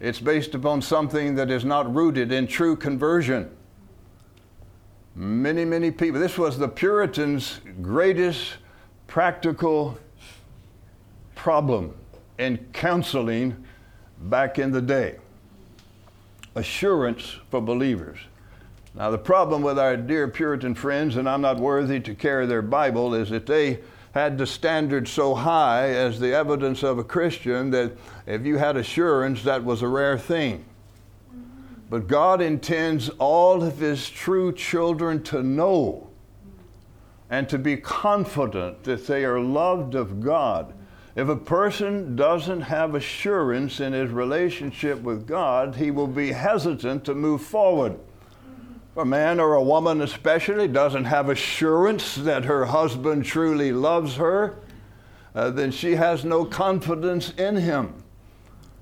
[0.00, 3.54] It's based upon something that is not rooted in true conversion.
[5.14, 8.54] Many, many people, this was the Puritans' greatest
[9.14, 9.96] practical
[11.36, 11.94] problem
[12.36, 13.54] in counseling
[14.22, 15.16] back in the day
[16.56, 18.18] assurance for believers.
[18.92, 22.60] Now, the problem with our dear Puritan friends, and I'm not worthy to carry their
[22.60, 23.78] Bible, is that they
[24.14, 27.92] had the standard so high as the evidence of a Christian that
[28.26, 30.64] if you had assurance, that was a rare thing.
[31.88, 36.10] But God intends all of His true children to know
[37.30, 40.72] and to be confident that they are loved of God.
[41.16, 47.04] If a person doesn't have assurance in his relationship with God, he will be hesitant
[47.04, 47.98] to move forward
[48.96, 54.56] a man or a woman especially doesn't have assurance that her husband truly loves her,
[55.34, 57.92] uh, then she has no confidence in him.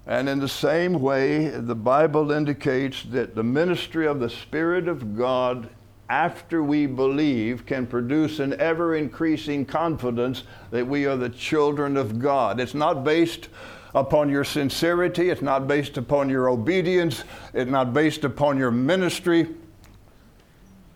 [0.06, 5.16] And in the same way, the Bible indicates that the ministry of the Spirit of
[5.16, 5.70] God
[6.12, 12.18] after we believe can produce an ever increasing confidence that we are the children of
[12.18, 12.60] God.
[12.60, 13.48] It's not based
[13.94, 19.48] upon your sincerity, it's not based upon your obedience, it's not based upon your ministry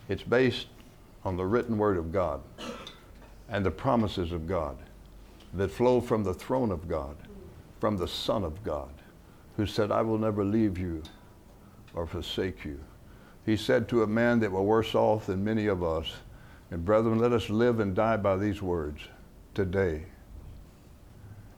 [0.08, 0.66] it's based
[1.24, 2.40] on the written word of God
[3.48, 4.76] and the promises of God
[5.54, 7.16] that flow from the throne of God,
[7.80, 8.90] from the Son of God,
[9.56, 11.02] who said, I will never leave you
[11.94, 12.78] or forsake you.
[13.46, 16.12] He said to a man that were worse off than many of us,
[16.72, 19.00] and brethren, let us live and die by these words.
[19.54, 20.02] Today,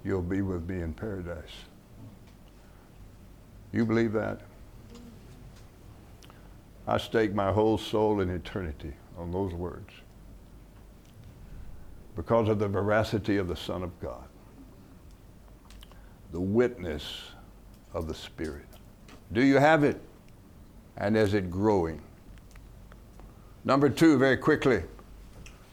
[0.05, 1.65] you'll be with me in paradise.
[3.73, 4.43] You believe that?
[6.87, 9.93] I stake my whole soul in eternity on those words
[12.17, 14.25] because of the veracity of the Son of God,
[16.33, 17.31] the witness
[17.95, 18.67] of the Spirit.
[19.33, 20.01] Do you have it?
[20.99, 22.03] And is it growing?
[23.65, 24.83] Number two, very quickly,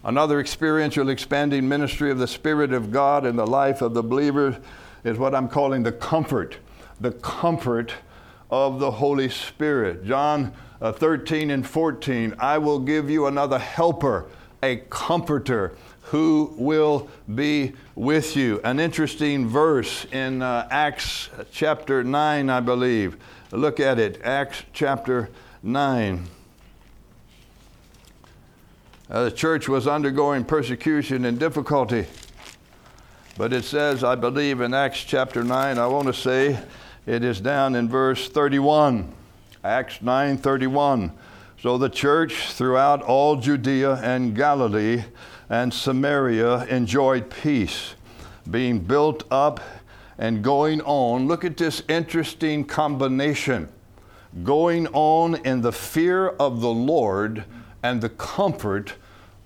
[0.03, 4.61] another experiential expanding ministry of the Spirit of God in the life of the believer
[5.03, 6.57] is what I'm calling the comfort,
[6.99, 7.93] the comfort
[8.51, 10.05] of the Holy Spirit.
[10.05, 14.27] John uh, 13 and 14, I will give you another helper,
[14.61, 15.75] a comforter
[16.05, 18.61] who will be with you.
[18.63, 23.17] An interesting verse in uh, Acts chapter 9, I believe.
[23.51, 25.29] Look at it, Acts chapter
[25.63, 26.27] 9.
[29.09, 32.05] Uh, the church was undergoing persecution and difficulty.
[33.37, 36.59] But it says, I believe in Acts chapter 9, I want to say
[37.05, 39.13] it is down in verse 31.
[39.65, 41.11] Acts 9:31.
[41.59, 45.03] So the church throughout all Judea and Galilee
[45.49, 47.95] and Samaria enjoyed peace,
[48.49, 49.59] being built up
[50.17, 51.27] and going on.
[51.27, 53.69] Look at this interesting combination.
[54.43, 57.45] Going on in the fear of the Lord
[57.83, 58.95] and the comfort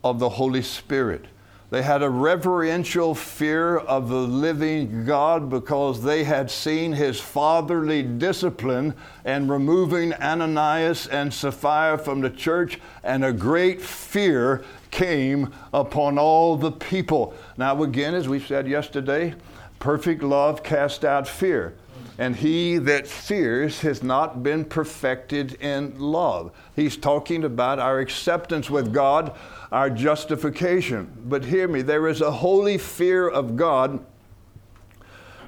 [0.03, 1.25] of the Holy Spirit.
[1.71, 8.01] They had a reverential fear of the living God because they had seen his fatherly
[8.01, 16.17] discipline and removing Ananias and Sapphira from the church, and a great fear came upon
[16.17, 17.33] all the people.
[17.57, 19.35] Now, again, as we said yesterday,
[19.79, 21.75] perfect love casts out fear.
[22.17, 26.51] And he that fears has not been perfected in love.
[26.75, 29.33] He's talking about our acceptance with God
[29.71, 31.11] our justification.
[31.25, 34.03] But hear me, there is a holy fear of God,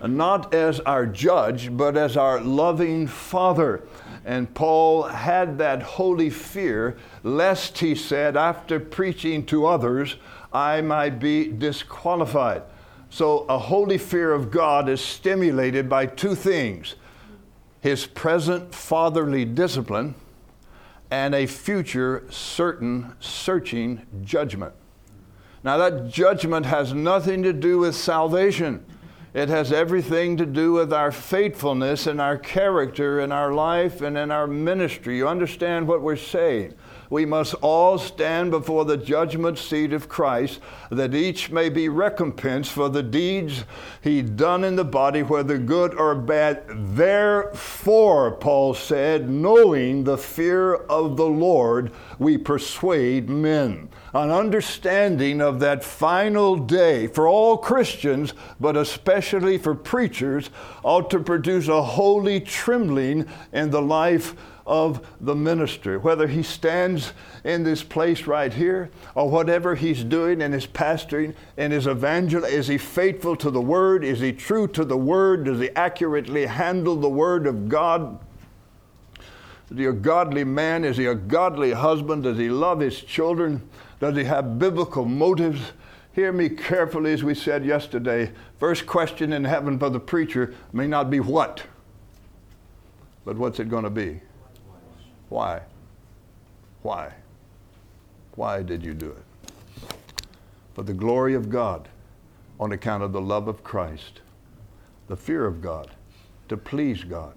[0.06, 3.84] not as our judge, but as our loving Father.
[4.26, 10.16] And Paul had that holy fear, lest he said, after preaching to others,
[10.54, 12.64] I might be disqualified.
[13.10, 16.96] So, a holy fear of God is stimulated by two things
[17.82, 20.14] his present fatherly discipline
[21.10, 24.74] and a future certain searching judgment.
[25.64, 28.86] Now, that judgment has nothing to do with salvation.
[29.34, 34.18] It has everything to do with our faithfulness and our character in our life and
[34.18, 35.16] in our ministry.
[35.16, 36.74] You understand what we're saying?
[37.12, 42.72] We must all stand before the judgment seat of Christ, that each may be recompensed
[42.72, 43.66] for the deeds
[44.02, 46.64] he done in the body, whether good or bad.
[46.96, 53.90] Therefore, Paul said, knowing the fear of the Lord, we persuade men.
[54.14, 60.50] An understanding of that final day for all Christians, but especially for preachers,
[60.82, 64.34] ought to produce a holy trembling in the life
[64.72, 67.12] of the minister, whether he stands
[67.44, 72.46] in this place right here or whatever he's doing in his pastoring and his evangel.
[72.46, 74.06] Is he faithful to the word?
[74.06, 75.44] Is he true to the word?
[75.44, 78.18] Does he accurately handle the word of God?
[79.70, 80.86] Is he a godly man?
[80.86, 82.24] Is he a godly husband?
[82.24, 83.68] Does he love his children?
[84.00, 85.74] Does he have biblical motives?
[86.14, 88.32] Hear me carefully, as we said yesterday.
[88.58, 91.64] First question in heaven for the preacher may not be what,
[93.26, 94.22] but what's it going to be?
[95.32, 95.62] Why?
[96.82, 97.14] Why?
[98.36, 99.94] Why did you do it?
[100.74, 101.88] For the glory of God,
[102.60, 104.20] on account of the love of Christ,
[105.08, 105.90] the fear of God,
[106.50, 107.36] to please God,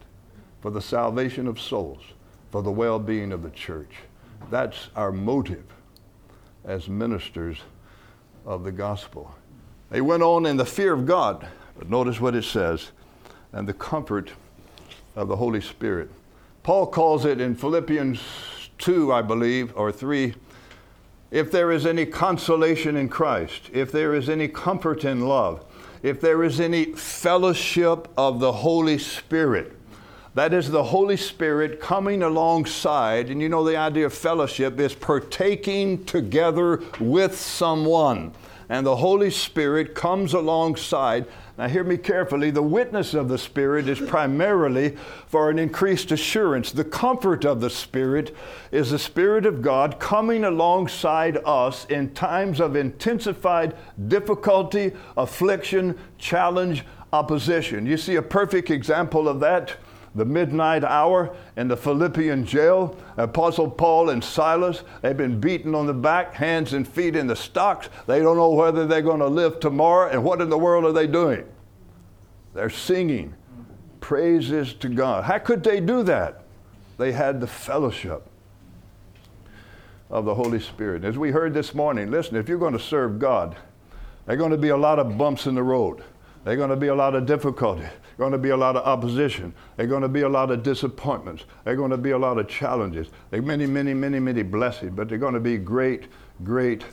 [0.61, 2.03] for the salvation of souls,
[2.51, 3.95] for the well being of the church.
[4.51, 5.65] That's our motive
[6.65, 7.59] as ministers
[8.45, 9.33] of the gospel.
[9.91, 11.47] They went on in the fear of God,
[11.79, 12.91] but notice what it says,
[13.53, 14.33] and the comfort
[15.15, 16.11] of the Holy Spirit.
[16.65, 18.19] Paul calls it in Philippians
[18.79, 20.35] 2, I believe, or 3
[21.35, 25.65] if there is any consolation in Christ, if there is any comfort in love,
[26.01, 29.77] if there is any fellowship of the Holy Spirit,
[30.35, 34.95] that is the Holy Spirit coming alongside, and you know the idea of fellowship is
[34.95, 38.33] partaking together with someone.
[38.69, 41.27] And the Holy Spirit comes alongside
[41.57, 42.51] now, hear me carefully.
[42.51, 44.97] The witness of the Spirit is primarily
[45.29, 46.73] for an increased assurance.
[46.73, 48.35] The comfort of the Spirit
[48.73, 53.77] is the Spirit of God coming alongside us in times of intensified
[54.09, 57.87] difficulty, affliction, challenge, opposition.
[57.87, 59.77] You see a perfect example of that
[60.15, 62.97] the midnight hour in the Philippian jail.
[63.17, 67.37] Apostle Paul and Silas, they've been beaten on the back, hands and feet in the
[67.37, 67.89] stocks.
[68.07, 70.11] They don't know whether they're going to live tomorrow.
[70.11, 71.45] And what in the world are they doing?
[72.55, 73.35] They're singing
[74.01, 75.25] praises to God.
[75.25, 76.45] How could they do that?
[76.99, 78.29] They had the fellowship
[80.11, 81.05] of the Holy Spirit.
[81.05, 83.57] As we heard this morning, listen, if you're going to serve God,
[84.27, 86.05] there are going to be a lot of bumps in the road.
[86.45, 87.87] There are going to be a lot of difficulty
[88.19, 89.53] going to be a lot of opposition.
[89.77, 91.45] There's going to be a lot of disappointments.
[91.65, 93.09] There's going to be a lot of challenges.
[93.31, 96.09] There's many, many, many, many blessings, but they're going to be great,
[96.43, 96.85] great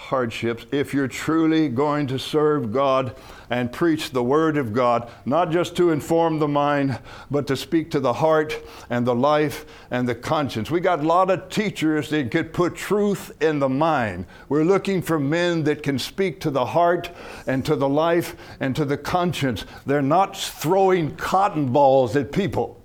[0.00, 3.14] hardships if you're truly going to serve God
[3.50, 6.98] and preach the Word of God, not just to inform the mind,
[7.30, 10.70] but to speak to the heart and the life and the conscience.
[10.70, 14.24] We got a lot of teachers that could put truth in the mind.
[14.48, 17.10] We're looking for men that can speak to the heart
[17.46, 19.66] and to the life and to the conscience.
[19.84, 22.82] They're not throwing cotton balls at people,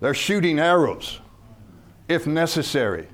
[0.00, 1.20] they're shooting arrows
[2.08, 3.06] if necessary.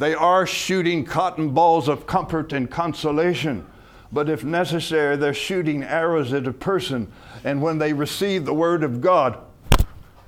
[0.00, 3.64] They are shooting cotton balls of comfort and consolation
[4.12, 7.10] but if necessary, they're shooting arrows at a person.
[7.44, 9.38] And when they receive the Word of God,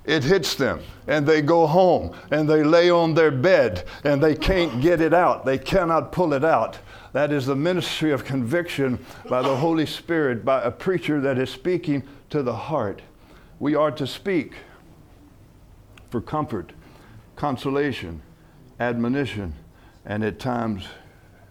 [0.04, 4.34] it hits them and they go home and they lay on their bed and they
[4.34, 5.44] can't get it out.
[5.44, 6.78] They cannot pull it out.
[7.12, 11.50] That is the ministry of conviction by the Holy Spirit, by a preacher that is
[11.50, 13.02] speaking to the heart.
[13.60, 14.54] We are to speak
[16.10, 16.72] for comfort,
[17.36, 18.22] consolation,
[18.80, 19.54] admonition,
[20.04, 20.84] and at times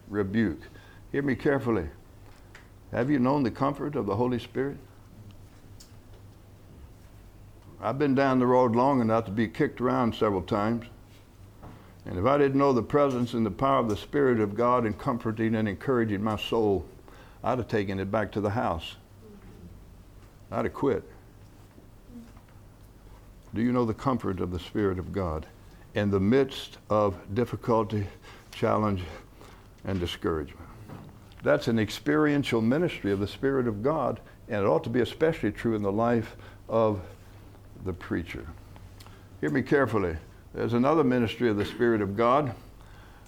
[0.08, 0.60] rebuke.
[1.10, 1.88] Hear me carefully.
[2.92, 4.76] Have you known the comfort of the Holy Spirit?
[7.80, 10.86] I've been down the road long enough to be kicked around several times.
[12.04, 14.86] And if I didn't know the presence and the power of the Spirit of God
[14.86, 16.84] in comforting and encouraging my soul,
[17.42, 18.96] I'd have taken it back to the house.
[20.50, 21.02] I'd have quit.
[23.54, 25.46] Do you know the comfort of the Spirit of God
[25.94, 28.06] in the midst of difficulty,
[28.52, 29.02] challenge,
[29.84, 30.66] and discouragement?
[31.42, 35.50] That's an experiential ministry of the Spirit of God, and it ought to be especially
[35.50, 36.36] true in the life
[36.68, 37.00] of
[37.84, 38.46] the preacher.
[39.40, 40.16] Hear me carefully.
[40.54, 42.54] There's another ministry of the Spirit of God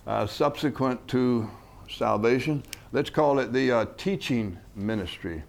[0.06, 1.50] uh, subsequent to
[1.88, 2.62] salvation.
[2.92, 5.42] Let's call it the uh, teaching ministry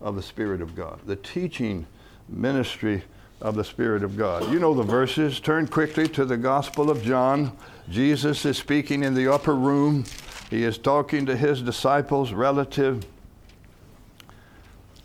[0.00, 1.00] of the Spirit of God.
[1.06, 1.86] The teaching
[2.28, 3.02] ministry
[3.40, 4.50] of the Spirit of God.
[4.50, 5.40] You know the verses.
[5.40, 7.56] Turn quickly to the Gospel of John.
[7.88, 10.04] Jesus is speaking in the upper room.
[10.50, 13.04] He is talking to his disciples relative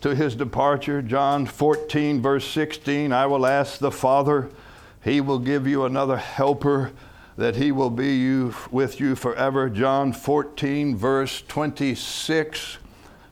[0.00, 1.02] to his departure.
[1.02, 4.50] John 14, verse 16 I will ask the Father
[5.02, 6.92] he will give you another helper
[7.36, 9.68] that he will be you, with you forever.
[9.68, 12.78] John 14, verse 26.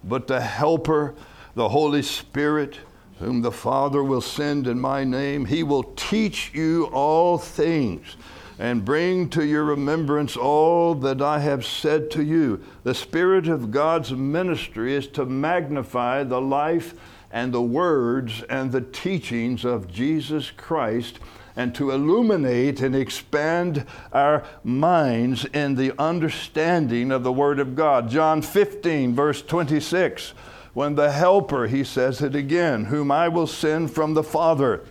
[0.02, 1.14] But the helper,
[1.54, 2.78] the Holy Spirit,
[3.20, 8.16] whom the Father will send in my name, he will teach you all things
[8.58, 12.62] and bring to your remembrance all that I have said to you.
[12.82, 16.94] The Spirit of God's ministry is to magnify the life
[17.30, 21.20] and the words and the teachings of Jesus Christ
[21.56, 28.08] and to illuminate and expand our minds in the understanding of the Word of God.
[28.08, 30.32] John 15, verse 26.
[30.72, 34.82] When the Helper, he says it again, whom I will send from the Father.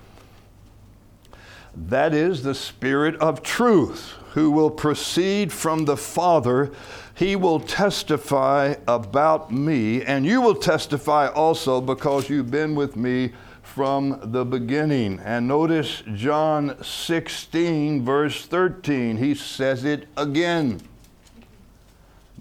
[1.76, 6.72] That is the Spirit of truth, who will proceed from the Father.
[7.16, 13.32] He will testify about me, and you will testify also because you've been with me
[13.62, 15.20] from the beginning.
[15.24, 19.18] And notice John 16, verse 13.
[19.18, 20.82] He says it again.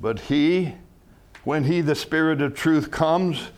[0.01, 0.75] But he,
[1.49, 3.49] when he, the Spirit of truth, comes,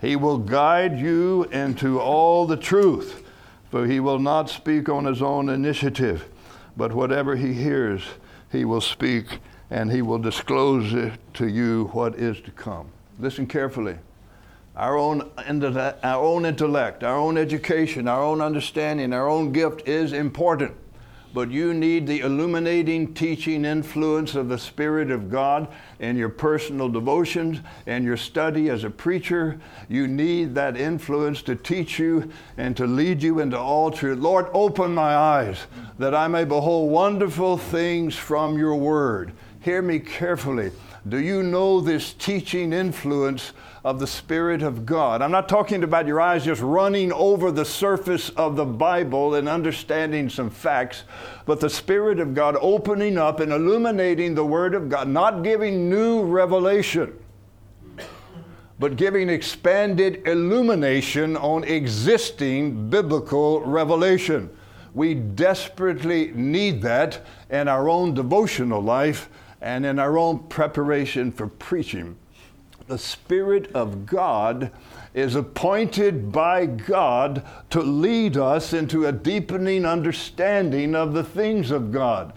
[0.00, 3.22] he will guide you into all the truth.
[3.70, 6.28] For he will not speak on his own initiative,
[6.76, 8.02] but whatever he hears,
[8.50, 9.38] he will speak
[9.70, 12.88] and he will disclose it to you what is to come.
[13.20, 13.96] Listen carefully
[14.74, 15.30] our own,
[16.02, 20.74] our own intellect, our own education, our own understanding, our own gift is important.
[21.36, 25.68] But you need the illuminating, teaching influence of the Spirit of God
[25.98, 29.60] in your personal devotions and your study as a preacher.
[29.86, 34.18] You need that influence to teach you and to lead you into all truth.
[34.18, 35.58] Lord, open my eyes
[35.98, 39.34] that I may behold wonderful things from your word.
[39.60, 40.70] Hear me carefully.
[41.08, 43.52] Do you know this teaching influence
[43.86, 45.22] of the Spirit of God.
[45.22, 49.48] I'm not talking about your eyes just running over the surface of the Bible and
[49.48, 51.04] understanding some facts,
[51.44, 55.88] but the Spirit of God opening up and illuminating the Word of God, not giving
[55.88, 57.16] new revelation,
[58.80, 64.50] but giving expanded illumination on existing biblical revelation.
[64.94, 69.30] We desperately need that in our own devotional life
[69.60, 72.16] and in our own preparation for preaching
[72.86, 74.70] the Spirit of God
[75.12, 81.90] is appointed by God to lead us into a deepening understanding of the things of
[81.90, 82.32] God.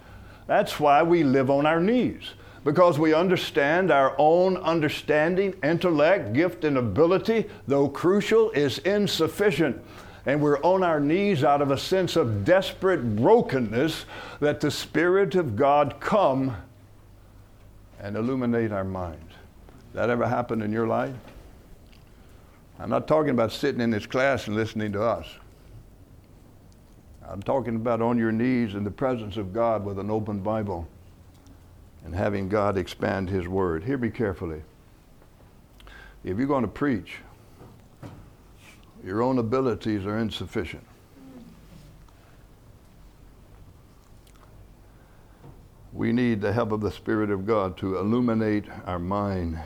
[0.48, 2.32] That's why we live on our knees,
[2.64, 9.80] because we understand our own understanding, intellect, gift, and ability, though crucial, is insufficient.
[10.26, 14.06] And we're on our knees out of a sense of desperate brokenness
[14.40, 16.56] that the Spirit of God come
[18.00, 19.34] and illuminate our minds.
[19.94, 21.16] That ever happened in your life?
[22.80, 25.28] I'm not talking about sitting in this class and listening to us.
[27.28, 30.88] I'm talking about on your knees in the presence of God with an open Bible
[32.06, 33.84] and having God expand His Word.
[33.84, 34.62] Hear me carefully.
[36.24, 37.18] If you're going to preach,
[39.04, 40.86] your own abilities are insufficient.
[46.00, 49.60] We need the help of the Spirit of God to illuminate our mind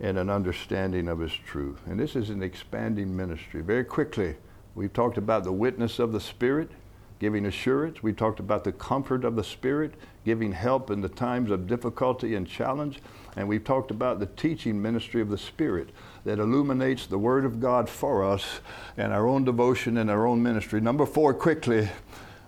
[0.00, 1.78] and an understanding of His truth.
[1.84, 3.60] And this is an expanding ministry.
[3.60, 4.36] Very quickly,
[4.74, 6.70] we've talked about the witness of the Spirit,
[7.18, 8.02] giving assurance.
[8.02, 9.92] We talked about the comfort of the Spirit,
[10.24, 13.02] giving help in the times of difficulty and challenge.
[13.36, 15.90] And we've talked about the teaching ministry of the Spirit
[16.24, 18.60] that illuminates the Word of God for us
[18.96, 20.80] and our own devotion and our own ministry.
[20.80, 21.90] Number four, quickly,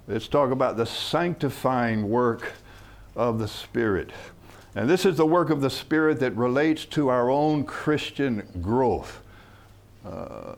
[0.07, 2.55] let's talk about the sanctifying work
[3.19, 4.11] of the Spirit.
[4.75, 9.21] And this is the work of the Spirit that relates to our own Christian growth.
[10.07, 10.55] Uh,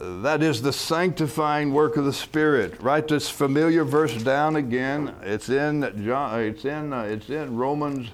[0.00, 2.80] that is the sanctifying work of the Spirit.
[2.80, 5.14] Write this familiar verse down again.
[5.22, 6.40] It's in John.
[6.40, 6.92] It's in.
[6.92, 8.08] Uh, it's in Romans.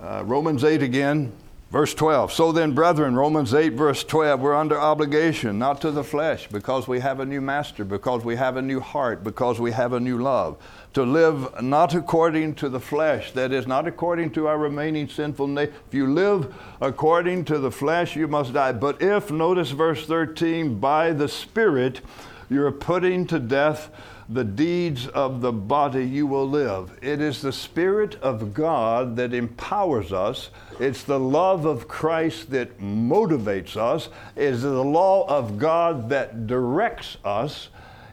[0.00, 1.32] Uh, Romans eight again.
[1.70, 2.32] Verse 12.
[2.32, 6.88] So then, brethren, Romans 8, verse 12, we're under obligation, not to the flesh, because
[6.88, 10.00] we have a new master, because we have a new heart, because we have a
[10.00, 10.56] new love,
[10.94, 15.46] to live not according to the flesh, that is, not according to our remaining sinful
[15.46, 15.74] nature.
[15.86, 18.72] If you live according to the flesh, you must die.
[18.72, 22.00] But if, notice verse 13, by the Spirit,
[22.48, 23.90] you're putting to death
[24.28, 26.98] the deeds of the body, you will live.
[27.00, 30.50] It is the Spirit of God that empowers us.
[30.78, 34.10] It's the love of Christ that motivates us.
[34.36, 37.68] It is the law of God that directs us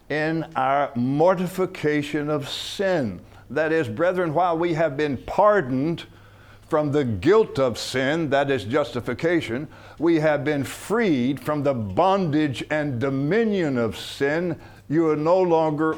[0.09, 3.19] in our mortification of sin.
[3.49, 6.05] That is, brethren, while we have been pardoned
[6.69, 9.67] from the guilt of sin, that is justification,
[9.99, 15.97] we have been freed from the bondage and dominion of sin, you are no longer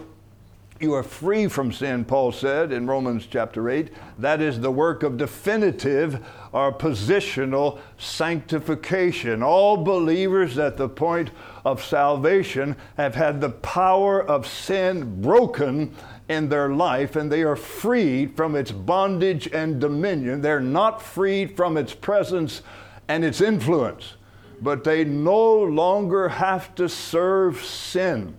[0.80, 3.90] you are free from sin, Paul said in Romans chapter 8.
[4.20, 9.42] That is the work of definitive or positional sanctification.
[9.42, 11.32] All believers at the point
[11.66, 15.96] of salvation have had the power of sin broken
[16.30, 20.42] in their life and they are freed from its bondage and dominion.
[20.42, 22.62] They're not freed from its presence
[23.08, 24.14] and its influence,
[24.62, 28.36] but they no longer have to serve sin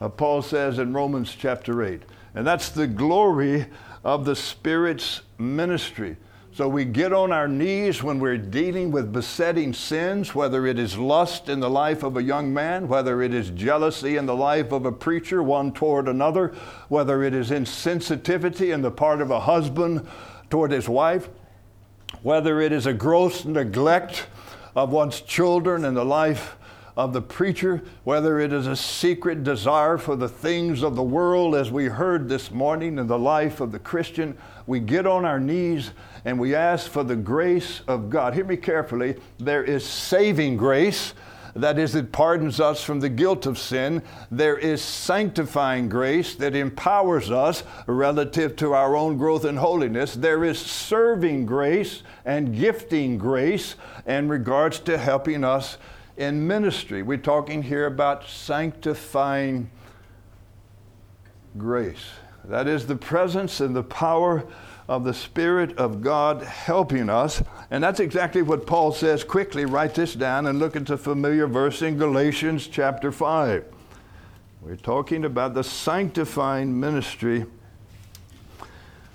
[0.00, 2.02] uh, Paul says in Romans chapter 8.
[2.34, 3.66] And that's the glory
[4.04, 6.16] of the Spirit's ministry.
[6.52, 10.98] So we get on our knees when we're dealing with besetting sins, whether it is
[10.98, 14.72] lust in the life of a young man, whether it is jealousy in the life
[14.72, 16.54] of a preacher, one toward another,
[16.88, 20.04] whether it is insensitivity in the part of a husband
[20.50, 21.28] toward his wife,
[22.22, 24.26] whether it is a gross neglect
[24.74, 26.56] of one's children in the life
[26.98, 31.54] of the preacher, whether it is a secret desire for the things of the world,
[31.54, 34.36] as we heard this morning in the life of the Christian,
[34.66, 35.92] we get on our knees
[36.24, 38.34] and we ask for the grace of God.
[38.34, 39.14] Hear me carefully.
[39.38, 41.14] There is saving grace.
[41.54, 44.02] That is, it pardons us from the guilt of sin.
[44.32, 50.14] There is sanctifying grace that empowers us relative to our own growth and holiness.
[50.14, 55.78] There is serving grace and gifting grace in regards to helping us
[56.18, 57.02] in ministry.
[57.02, 59.70] We're talking here about sanctifying
[61.56, 62.04] grace.
[62.44, 64.44] That is the presence and the power
[64.88, 67.42] of the Spirit of God helping us.
[67.70, 69.22] And that's exactly what Paul says.
[69.22, 73.64] Quickly write this down and look at the familiar verse in Galatians chapter 5.
[74.60, 77.46] We're talking about the sanctifying ministry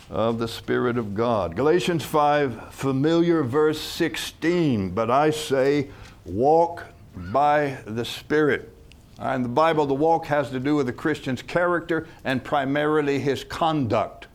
[0.09, 1.55] of the Spirit of God.
[1.55, 4.91] Galatians 5, familiar verse 16.
[4.91, 5.89] But I say,
[6.23, 6.85] walk
[7.15, 8.75] by the Spirit.
[9.21, 13.43] In the Bible, the walk has to do with the Christian's character and primarily his
[13.43, 14.27] conduct.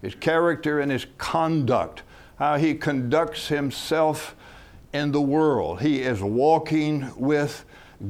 [0.00, 2.02] His character and his conduct,
[2.38, 4.34] how he conducts himself
[4.92, 5.80] in the world.
[5.80, 7.64] He is walking with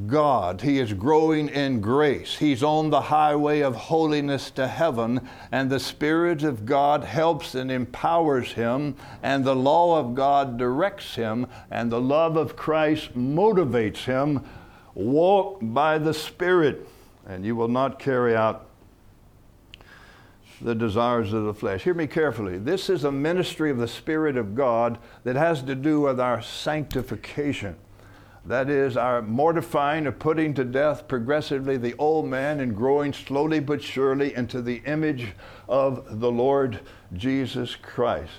[0.07, 0.61] God.
[0.61, 2.37] He is growing in grace.
[2.37, 7.73] He's on the highway of holiness to heaven, and the Spirit of God helps and
[7.73, 14.05] empowers him, and the law of God directs him, and the love of Christ motivates
[14.05, 14.45] him.
[14.95, 16.87] Walk by the Spirit,
[17.27, 18.67] and you will not carry out
[20.61, 21.83] the desires of the flesh.
[21.83, 22.59] Hear me carefully.
[22.59, 26.43] This is a ministry of the Spirit of God that has to do with our
[26.43, 27.77] sanctification.
[28.47, 33.61] That is our mortifying or putting to death progressively the old man and growing slowly
[33.61, 35.33] but surely into the image
[35.69, 36.81] of the Lord
[37.13, 38.33] Jesus Christ.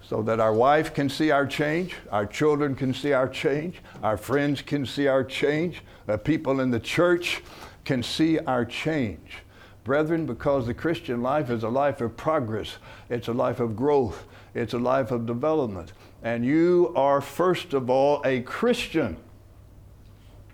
[0.00, 4.16] So that our wife can see our change, our children can see our change, our
[4.16, 7.42] friends can see our change, the people in the church
[7.84, 9.38] can see our change.
[9.84, 12.78] Brethren, because the Christian life is a life of progress,
[13.10, 15.92] it's a life of growth, it's a life of development.
[16.22, 19.16] And you are, first of all, a Christian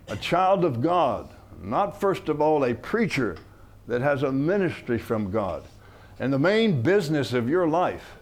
[0.08, 1.28] a child of God,
[1.62, 3.36] not first of all a preacher
[3.86, 5.62] that has a ministry from God.
[6.18, 8.16] And the main business of your life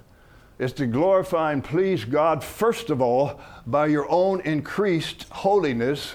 [0.58, 6.14] is to glorify and please God, first of all, by your own increased holiness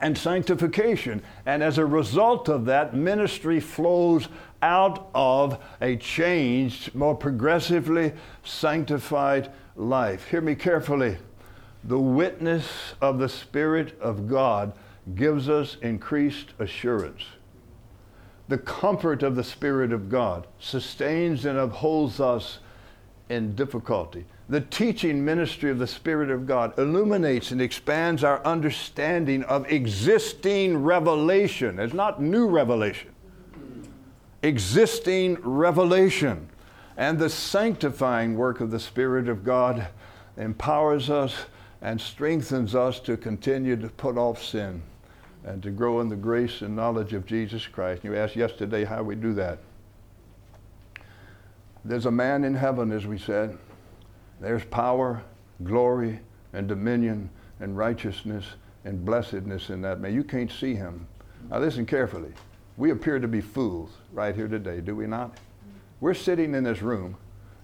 [0.00, 1.22] and sanctification.
[1.46, 4.28] And as a result of that, ministry flows
[4.62, 8.12] out of a changed, more progressively
[8.44, 10.28] sanctified life.
[10.28, 11.16] Hear me carefully.
[11.84, 14.72] The witness of the Spirit of God
[15.14, 17.22] gives us increased assurance.
[18.48, 22.58] The comfort of the Spirit of God sustains and upholds us
[23.28, 24.24] in difficulty.
[24.48, 30.82] The teaching ministry of the Spirit of God illuminates and expands our understanding of existing
[30.82, 31.78] revelation.
[31.78, 33.10] It's not new revelation,
[34.42, 36.48] existing revelation.
[36.96, 39.88] And the sanctifying work of the Spirit of God
[40.38, 41.34] empowers us
[41.82, 44.82] and strengthens us to continue to put off sin
[45.44, 48.04] and to grow in the grace and knowledge of Jesus Christ.
[48.04, 49.58] You asked yesterday how we do that.
[51.84, 53.56] There's a man in heaven, as we said.
[54.40, 55.22] There's power,
[55.64, 56.20] glory,
[56.52, 58.44] and dominion, and righteousness,
[58.84, 60.14] and blessedness in that man.
[60.14, 61.06] You can't see him.
[61.50, 62.32] Now, listen carefully.
[62.76, 65.38] We appear to be fools right here today, do we not?
[66.00, 67.16] We're sitting in this room.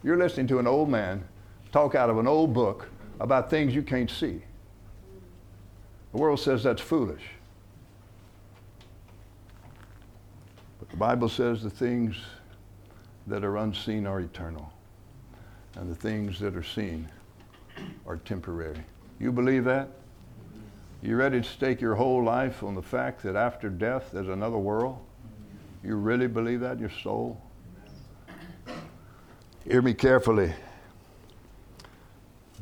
[0.03, 1.25] You're listening to an old man
[1.73, 2.89] talk out of an old book
[3.21, 4.43] about things you can't see.
[6.13, 7.23] The world says that's foolish.
[10.79, 12.17] But the Bible says the things
[13.27, 14.73] that are unseen are eternal,
[15.77, 17.09] and the things that are seen
[18.07, 18.85] are temporary.
[19.19, 19.89] You believe that?
[21.03, 24.59] You ready to stake your whole life on the fact that after death there's another
[24.59, 24.99] world?
[25.83, 27.41] You really believe that in your soul?
[29.69, 30.53] Hear me carefully.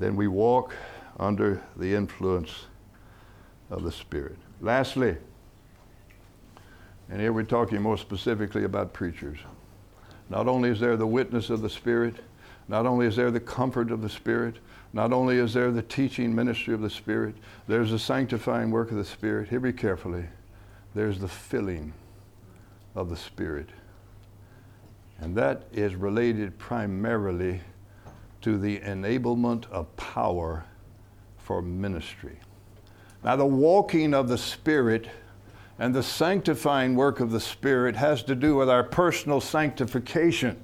[0.03, 0.75] Then we walk
[1.21, 2.67] under the influence
[3.71, 4.37] of the Spirit.
[4.61, 5.17] Lastly,
[7.09, 9.39] and here we're talking more specifically about preachers.
[10.29, 12.17] Not only is there the witness of the Spirit,
[12.67, 14.57] not only is there the comfort of the Spirit,
[14.93, 17.37] not only is there the teaching ministry of the Spirit,
[17.69, 19.51] there's the sanctifying work of the Spirit.
[19.51, 20.25] Hear me carefully.
[20.97, 21.93] There's the filling
[22.97, 23.69] of the Spirit.
[25.21, 27.61] And that is related primarily
[28.43, 30.65] to the enablement of power
[31.39, 32.39] for ministry.
[33.25, 35.09] Now, the walking of the Spirit
[35.79, 40.63] and the sanctifying work of the Spirit has to do with our personal sanctification.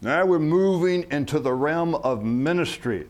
[0.00, 3.06] Now we're moving into the realm of ministry.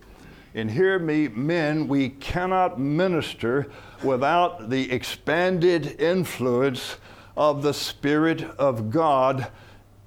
[0.55, 3.71] And hear me, men, we cannot minister
[4.03, 6.97] without the expanded influence
[7.35, 9.51] of the Spirit of God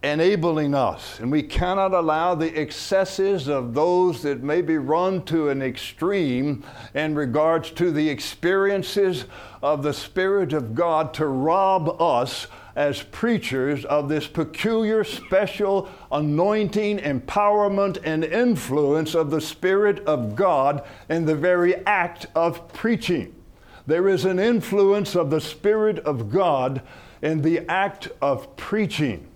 [0.05, 1.19] enabling us.
[1.19, 6.63] And we cannot allow the excesses of those that may be run to an extreme
[6.93, 9.25] in regards to the experiences
[9.63, 12.45] of the Spirit of God to rob us
[12.75, 20.83] as preachers of this peculiar, special anointing, empowerment, and influence of the Spirit of God
[21.09, 23.33] in the very act of preaching.
[23.87, 26.83] There is an influence of the Spirit of God
[27.23, 29.29] in the act of preaching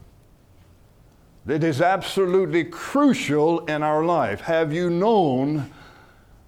[1.45, 4.41] that is absolutely crucial in our life.
[4.41, 5.71] Have you known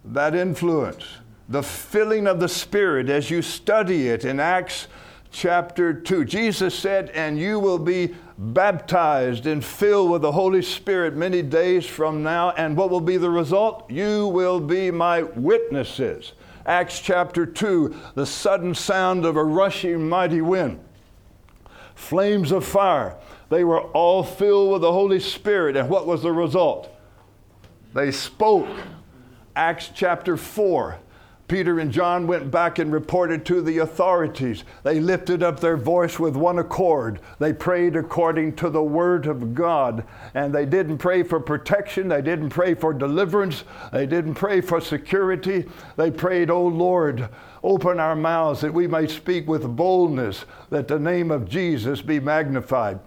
[0.05, 1.05] that influence?
[1.49, 4.87] The filling of the Spirit as you study it in Acts
[5.31, 6.25] chapter 2.
[6.25, 11.85] Jesus said, And you will be baptized and filled with the Holy Spirit many days
[11.85, 12.51] from now.
[12.51, 13.89] And what will be the result?
[13.89, 16.33] You will be my witnesses.
[16.65, 20.79] Acts chapter 2, the sudden sound of a rushing mighty wind,
[21.95, 23.17] flames of fire
[23.51, 25.75] they were all filled with the Holy Spirit.
[25.75, 26.89] And what was the result?
[27.93, 28.69] They spoke.
[29.57, 30.97] Acts chapter 4.
[31.49, 34.63] Peter and John went back and reported to the authorities.
[34.83, 37.19] They lifted up their voice with one accord.
[37.39, 40.05] They prayed according to the word of God.
[40.33, 42.07] And they didn't pray for protection.
[42.07, 43.65] They didn't pray for deliverance.
[43.91, 45.65] They didn't pray for security.
[45.97, 47.27] They prayed, Oh Lord,
[47.61, 52.21] open our mouths that we may speak with boldness, that the name of Jesus be
[52.21, 53.01] magnified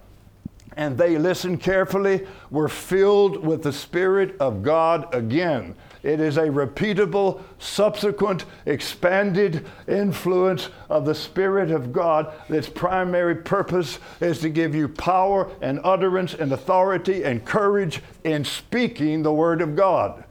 [0.75, 5.75] and they listened carefully, were filled with the Spirit of God again.
[6.03, 13.97] It is a repeatable, subsequent, expanded influence of the Spirit of God that's primary purpose
[14.19, 19.61] is to give you power and utterance and authority and courage in speaking the Word
[19.61, 20.25] of God.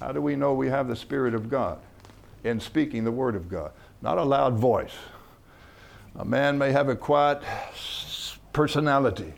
[0.00, 1.78] How do we know we have the Spirit of God?
[2.44, 4.94] In speaking the Word of God, not a loud voice.
[6.18, 7.42] A man may have a quiet,
[8.56, 9.34] personality.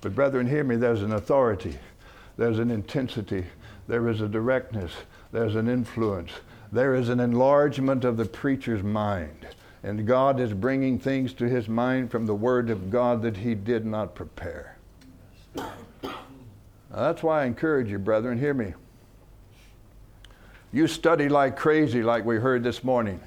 [0.00, 1.78] But, brethren, hear me there's an authority,
[2.36, 3.44] there's an intensity,
[3.86, 4.90] there is a directness,
[5.30, 6.32] there's an influence,
[6.72, 9.46] there is an enlargement of the preacher's mind.
[9.84, 13.54] And God is bringing things to his mind from the Word of God that he
[13.54, 14.76] did not prepare.
[15.54, 15.70] Now,
[16.90, 18.74] that's why I encourage you, brethren, hear me.
[20.72, 23.20] You study like crazy, like we heard this morning.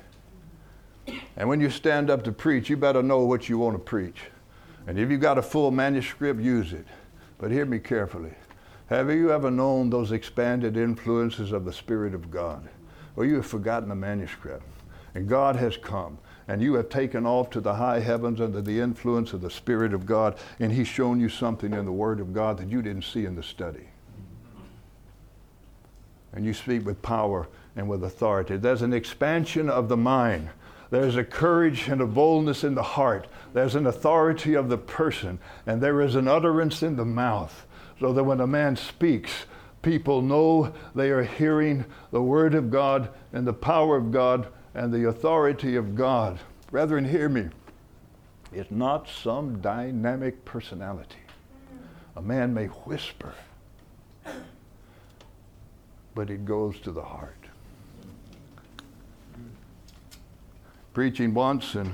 [1.37, 4.23] And when you stand up to preach, you better know what you want to preach.
[4.87, 6.87] And if you've got a full manuscript, use it.
[7.37, 8.33] But hear me carefully.
[8.87, 12.67] Have you ever known those expanded influences of the Spirit of God?
[13.15, 14.63] Or you have forgotten the manuscript.
[15.15, 16.17] And God has come,
[16.47, 19.93] and you have taken off to the high heavens under the influence of the Spirit
[19.93, 23.03] of God, and He's shown you something in the Word of God that you didn't
[23.03, 23.87] see in the study.
[26.33, 28.57] And you speak with power and with authority.
[28.57, 30.49] There's an expansion of the mind.
[30.91, 33.27] There's a courage and a boldness in the heart.
[33.53, 37.65] There's an authority of the person, and there is an utterance in the mouth.
[37.99, 39.45] So that when a man speaks,
[39.81, 44.93] people know they are hearing the Word of God and the power of God and
[44.93, 46.39] the authority of God.
[46.69, 47.49] Brethren, hear me.
[48.51, 51.15] It's not some dynamic personality.
[52.17, 53.33] A man may whisper,
[56.13, 57.40] but it goes to the heart.
[60.93, 61.93] Preaching once and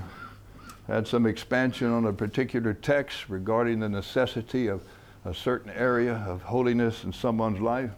[0.87, 4.83] had some expansion on a particular text regarding the necessity of
[5.25, 7.91] a certain area of holiness in someone's life.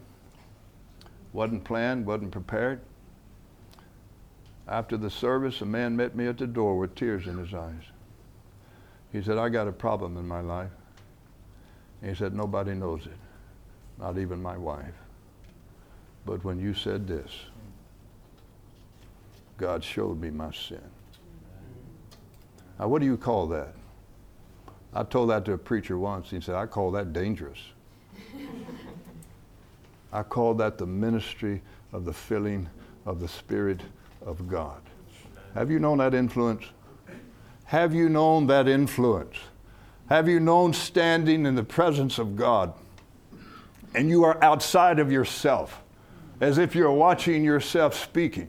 [1.32, 2.80] Wasn't planned, wasn't prepared.
[4.68, 7.82] After the service, a man met me at the door with tears in his eyes.
[9.12, 10.70] He said, I got a problem in my life.
[12.04, 13.18] he said, Nobody knows it,
[13.98, 14.94] not even my wife.
[16.26, 17.30] But when you said this,
[19.60, 20.80] God showed me my sin.
[22.78, 23.74] Now, what do you call that?
[24.94, 26.30] I told that to a preacher once.
[26.30, 27.58] He said, I call that dangerous.
[30.14, 31.60] I call that the ministry
[31.92, 32.70] of the filling
[33.04, 33.82] of the Spirit
[34.24, 34.80] of God.
[35.52, 36.64] Have you known that influence?
[37.64, 39.36] Have you known that influence?
[40.08, 42.72] Have you known standing in the presence of God
[43.94, 45.82] and you are outside of yourself
[46.40, 48.48] as if you're watching yourself speaking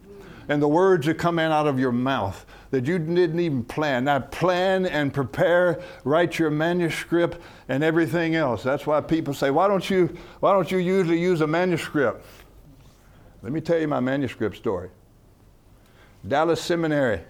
[0.51, 4.03] and the words are coming out of your mouth that you didn't even plan.
[4.03, 7.39] Now, plan and prepare, write your manuscript
[7.69, 8.61] and everything else.
[8.61, 12.25] That's why people say, why don't you, why don't you usually use a manuscript?
[13.41, 14.89] Let me tell you my manuscript story.
[16.27, 17.21] Dallas Seminary.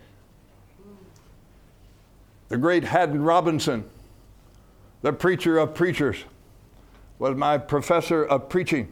[2.50, 3.88] The great Haddon Robinson,
[5.04, 6.18] the preacher of preachers,
[7.20, 8.92] was my professor of preaching.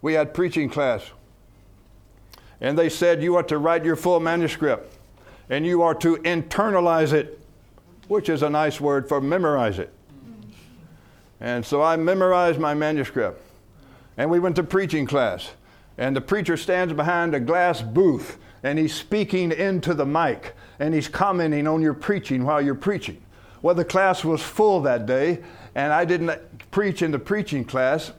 [0.00, 1.12] We had preaching class.
[2.62, 4.96] And they said, You are to write your full manuscript
[5.50, 7.38] and you are to internalize it,
[8.08, 9.92] which is a nice word for memorize it.
[11.40, 13.42] And so I memorized my manuscript.
[14.16, 15.50] And we went to preaching class.
[15.98, 20.94] And the preacher stands behind a glass booth and he's speaking into the mic and
[20.94, 23.20] he's commenting on your preaching while you're preaching.
[23.60, 25.38] Well, the class was full that day,
[25.74, 28.12] and I didn't preach in the preaching class.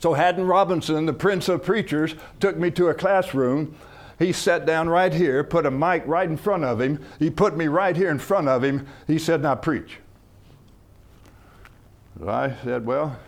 [0.00, 3.76] So Haddon Robinson, the prince of preachers, took me to a classroom.
[4.18, 7.04] He sat down right here, put a mic right in front of him.
[7.18, 8.86] He put me right here in front of him.
[9.06, 9.98] He said, Now preach.
[12.18, 13.18] So I said, Well,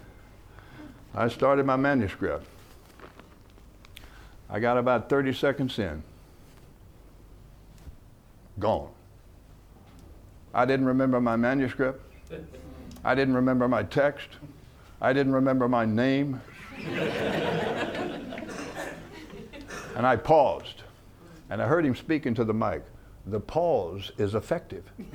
[1.14, 2.46] I started my manuscript.
[4.48, 6.02] I got about 30 seconds in
[8.58, 8.90] gone.
[10.54, 12.00] I didn't remember my manuscript.
[13.04, 14.28] I didn't remember my text.
[15.00, 16.40] I didn't remember my name.
[19.96, 20.82] and I paused.
[21.50, 22.82] And I heard him speaking to the mic.
[23.26, 24.84] The pause is effective.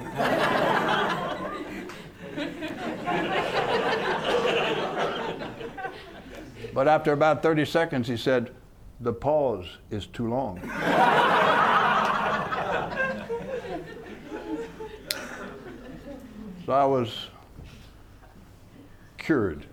[6.74, 8.52] but after about 30 seconds, he said,
[9.02, 10.62] The pause is too long.
[16.68, 17.30] So I was
[19.18, 19.67] cured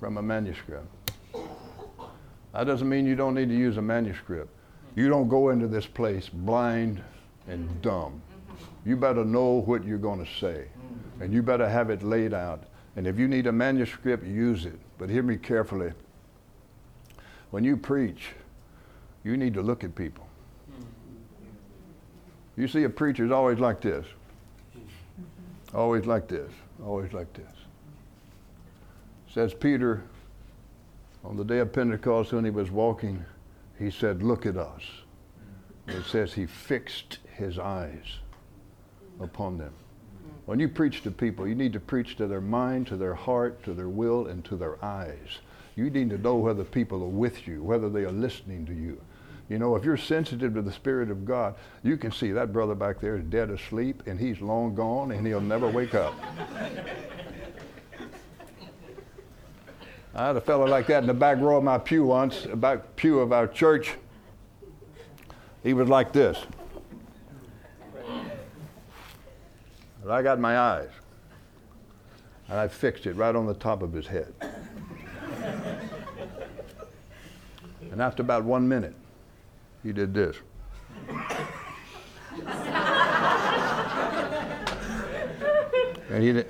[0.00, 0.86] from a manuscript.
[2.52, 4.48] That doesn't mean you don't need to use a manuscript.
[4.96, 7.00] You don't go into this place blind
[7.46, 8.20] and dumb.
[8.84, 10.66] You better know what you're going to say,
[11.20, 12.64] and you better have it laid out.
[12.96, 14.78] And if you need a manuscript, use it.
[14.98, 15.92] But hear me carefully.
[17.50, 18.30] When you preach,
[19.22, 20.26] you need to look at people.
[22.56, 24.06] You see, a preacher's always like this.
[25.74, 26.50] Always like this.
[26.84, 27.59] Always like this.
[29.32, 30.02] Says Peter
[31.24, 33.24] on the day of Pentecost when he was walking,
[33.78, 34.82] he said, Look at us.
[35.86, 38.18] It says he fixed his eyes
[39.20, 39.72] upon them.
[40.46, 43.62] When you preach to people, you need to preach to their mind, to their heart,
[43.64, 45.38] to their will, and to their eyes.
[45.76, 49.00] You need to know whether people are with you, whether they are listening to you.
[49.48, 52.74] You know, if you're sensitive to the Spirit of God, you can see that brother
[52.74, 56.14] back there is dead asleep and he's long gone and he'll never wake up.
[60.14, 62.96] I had a fellow like that in the back row of my pew once, back
[62.96, 63.94] pew of our church.
[65.62, 66.38] He was like this.
[70.02, 70.88] But I got my eyes,
[72.48, 74.32] and I fixed it right on the top of his head.
[77.92, 78.94] and after about one minute,
[79.82, 80.36] he did this.
[86.10, 86.48] and he did.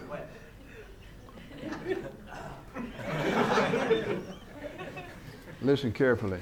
[5.63, 6.41] Listen carefully.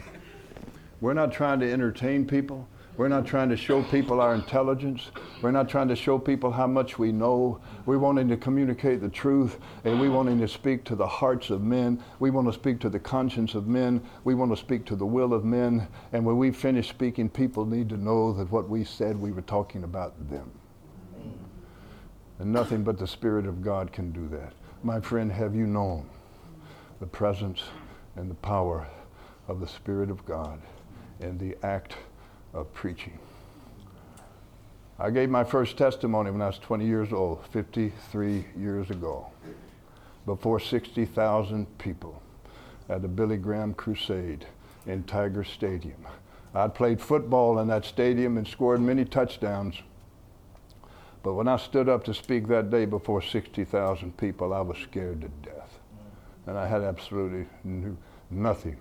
[1.01, 2.69] We're not trying to entertain people.
[2.97, 5.11] We're not trying to show people our intelligence.
[5.43, 7.61] We're not trying to show people how much we know.
[7.85, 11.63] We're wanting to communicate the truth and we're wanting to speak to the hearts of
[11.63, 12.03] men.
[12.21, 14.03] We want to speak to the conscience of men.
[14.23, 15.89] We want to speak to the will of men.
[16.13, 19.43] And when we finish speaking, people need to know that what we said, we were
[19.43, 20.51] talking about them.
[22.39, 24.53] And nothing but the Spirit of God can do that.
[24.85, 26.09] My friend, have you known
[27.01, 27.63] the presence
[28.17, 28.87] and the power
[29.49, 30.61] of the Spirit of God
[31.21, 31.97] in the act
[32.55, 33.19] of preaching.
[34.99, 39.27] I gave my first testimony when I was 20 years old, 53 years ago,
[40.27, 42.23] before 60,000 people
[42.89, 44.47] at the Billy Graham Crusade
[44.87, 46.07] in Tiger Stadium.
[46.55, 49.77] I'd played football in that stadium and scored many touchdowns.
[51.23, 55.21] But when I stood up to speak that day before 60,000 people, I was scared
[55.21, 55.79] to death.
[56.47, 57.47] And I had absolutely
[58.31, 58.79] nothing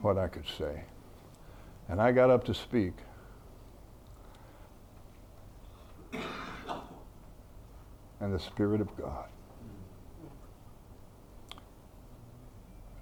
[0.00, 0.82] what I could say.
[1.88, 2.94] And I got up to speak.
[8.20, 9.26] And the Spirit of God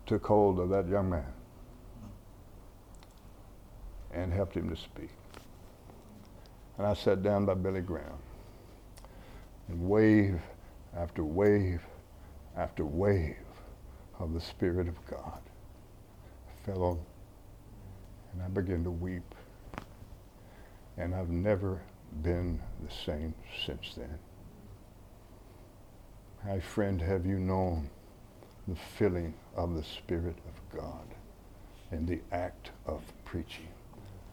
[0.06, 1.32] took hold of that young man
[4.12, 5.10] and helped him to speak.
[6.78, 8.18] And I sat down by Billy Graham.
[9.68, 10.40] And wave
[10.96, 11.82] after wave
[12.56, 13.36] after wave
[14.18, 15.40] of the Spirit of God
[16.74, 19.34] and I began to weep.
[20.96, 21.80] And I've never
[22.22, 24.18] been the same since then.
[26.44, 27.90] My friend, have you known
[28.68, 31.04] the filling of the Spirit of God
[31.90, 33.68] and the act of preaching?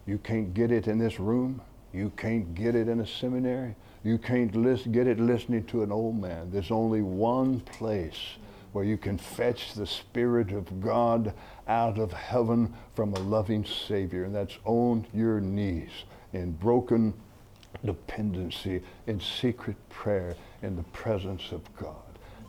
[0.06, 1.62] You can't get it in this room.
[1.94, 3.76] You can't get it in a seminary.
[4.04, 6.50] You can't list, get it listening to an old man.
[6.52, 8.38] There's only one place
[8.72, 11.34] where you can fetch the Spirit of God
[11.68, 15.92] out of heaven from a loving Savior, and that's on your knees
[16.34, 17.14] in broken
[17.86, 21.96] dependency, in secret prayer, in the presence of God.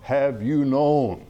[0.03, 1.27] Have you known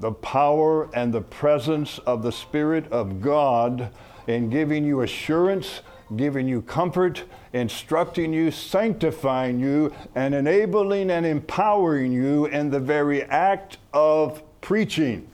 [0.00, 3.90] the power and the presence of the Spirit of God
[4.26, 5.82] in giving you assurance
[6.16, 13.22] giving you comfort, instructing you, sanctifying you, and enabling and empowering you in the very
[13.24, 15.28] act of preaching.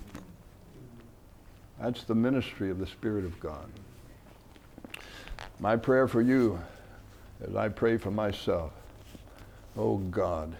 [1.80, 3.68] That's the ministry of the Spirit of God.
[5.60, 6.58] My prayer for you,
[7.46, 8.72] as I pray for myself,
[9.76, 10.54] oh God,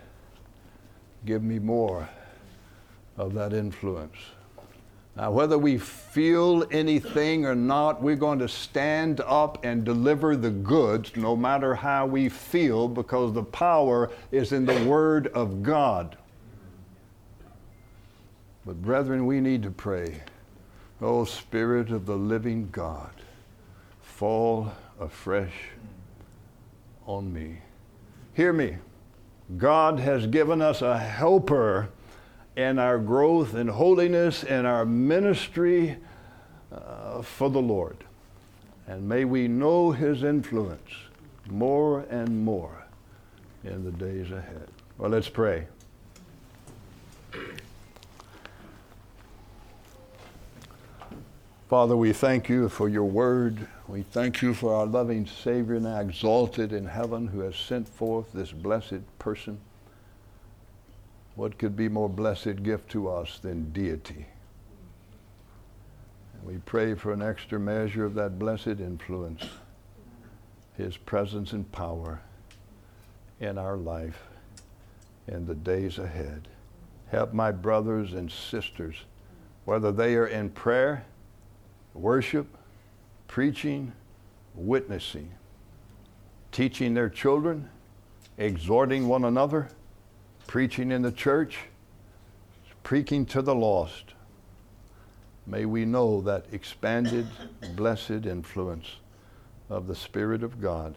[1.25, 2.09] give me more
[3.17, 4.17] of that influence
[5.17, 10.51] now, whether we feel anything or not, we're going to stand up and deliver the
[10.51, 16.19] goods no matter how we feel because the power is in the Word of God.
[18.67, 20.21] But, brethren, we need to pray.
[21.01, 23.11] O Spirit of the living God,
[24.03, 25.69] fall afresh
[27.07, 27.59] on me.
[28.35, 28.77] Hear me.
[29.59, 31.91] God has given us a helper
[32.57, 35.99] in our growth in holiness and our ministry
[36.73, 37.99] uh, for the Lord.
[38.87, 40.91] And may we know his influence
[41.49, 42.87] more and more
[43.65, 44.69] in the days ahead.
[44.99, 45.67] Well, let's pray.
[51.69, 53.67] Father, we thank you for your word.
[53.89, 58.33] We thank you for our loving Savior now exalted in heaven who has sent forth
[58.33, 59.59] this blessed person
[61.37, 64.27] what could be more blessed gift to us than deity?
[66.43, 69.45] We pray for an extra measure of that blessed influence,
[70.77, 72.21] His presence and power
[73.39, 74.23] in our life
[75.29, 76.49] in the days ahead.
[77.09, 78.97] Help my brothers and sisters,
[79.67, 81.05] whether they are in prayer,
[81.97, 82.47] worship,
[83.29, 83.93] preaching,
[84.55, 85.33] witnessing,
[86.53, 87.69] teaching their children,
[88.39, 89.69] exhorting one another
[90.47, 91.59] preaching in the church,
[92.83, 94.15] preaching to the lost.
[95.47, 97.27] May we know that expanded,
[97.77, 98.87] blessed influence
[99.69, 100.95] of the Spirit of God,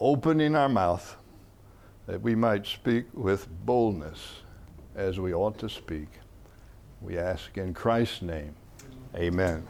[0.00, 1.16] opening our mouth
[2.06, 4.40] that we might speak with boldness
[4.94, 6.08] as we ought to speak.
[7.00, 8.54] We ask in Christ's name.
[9.16, 9.66] Amen.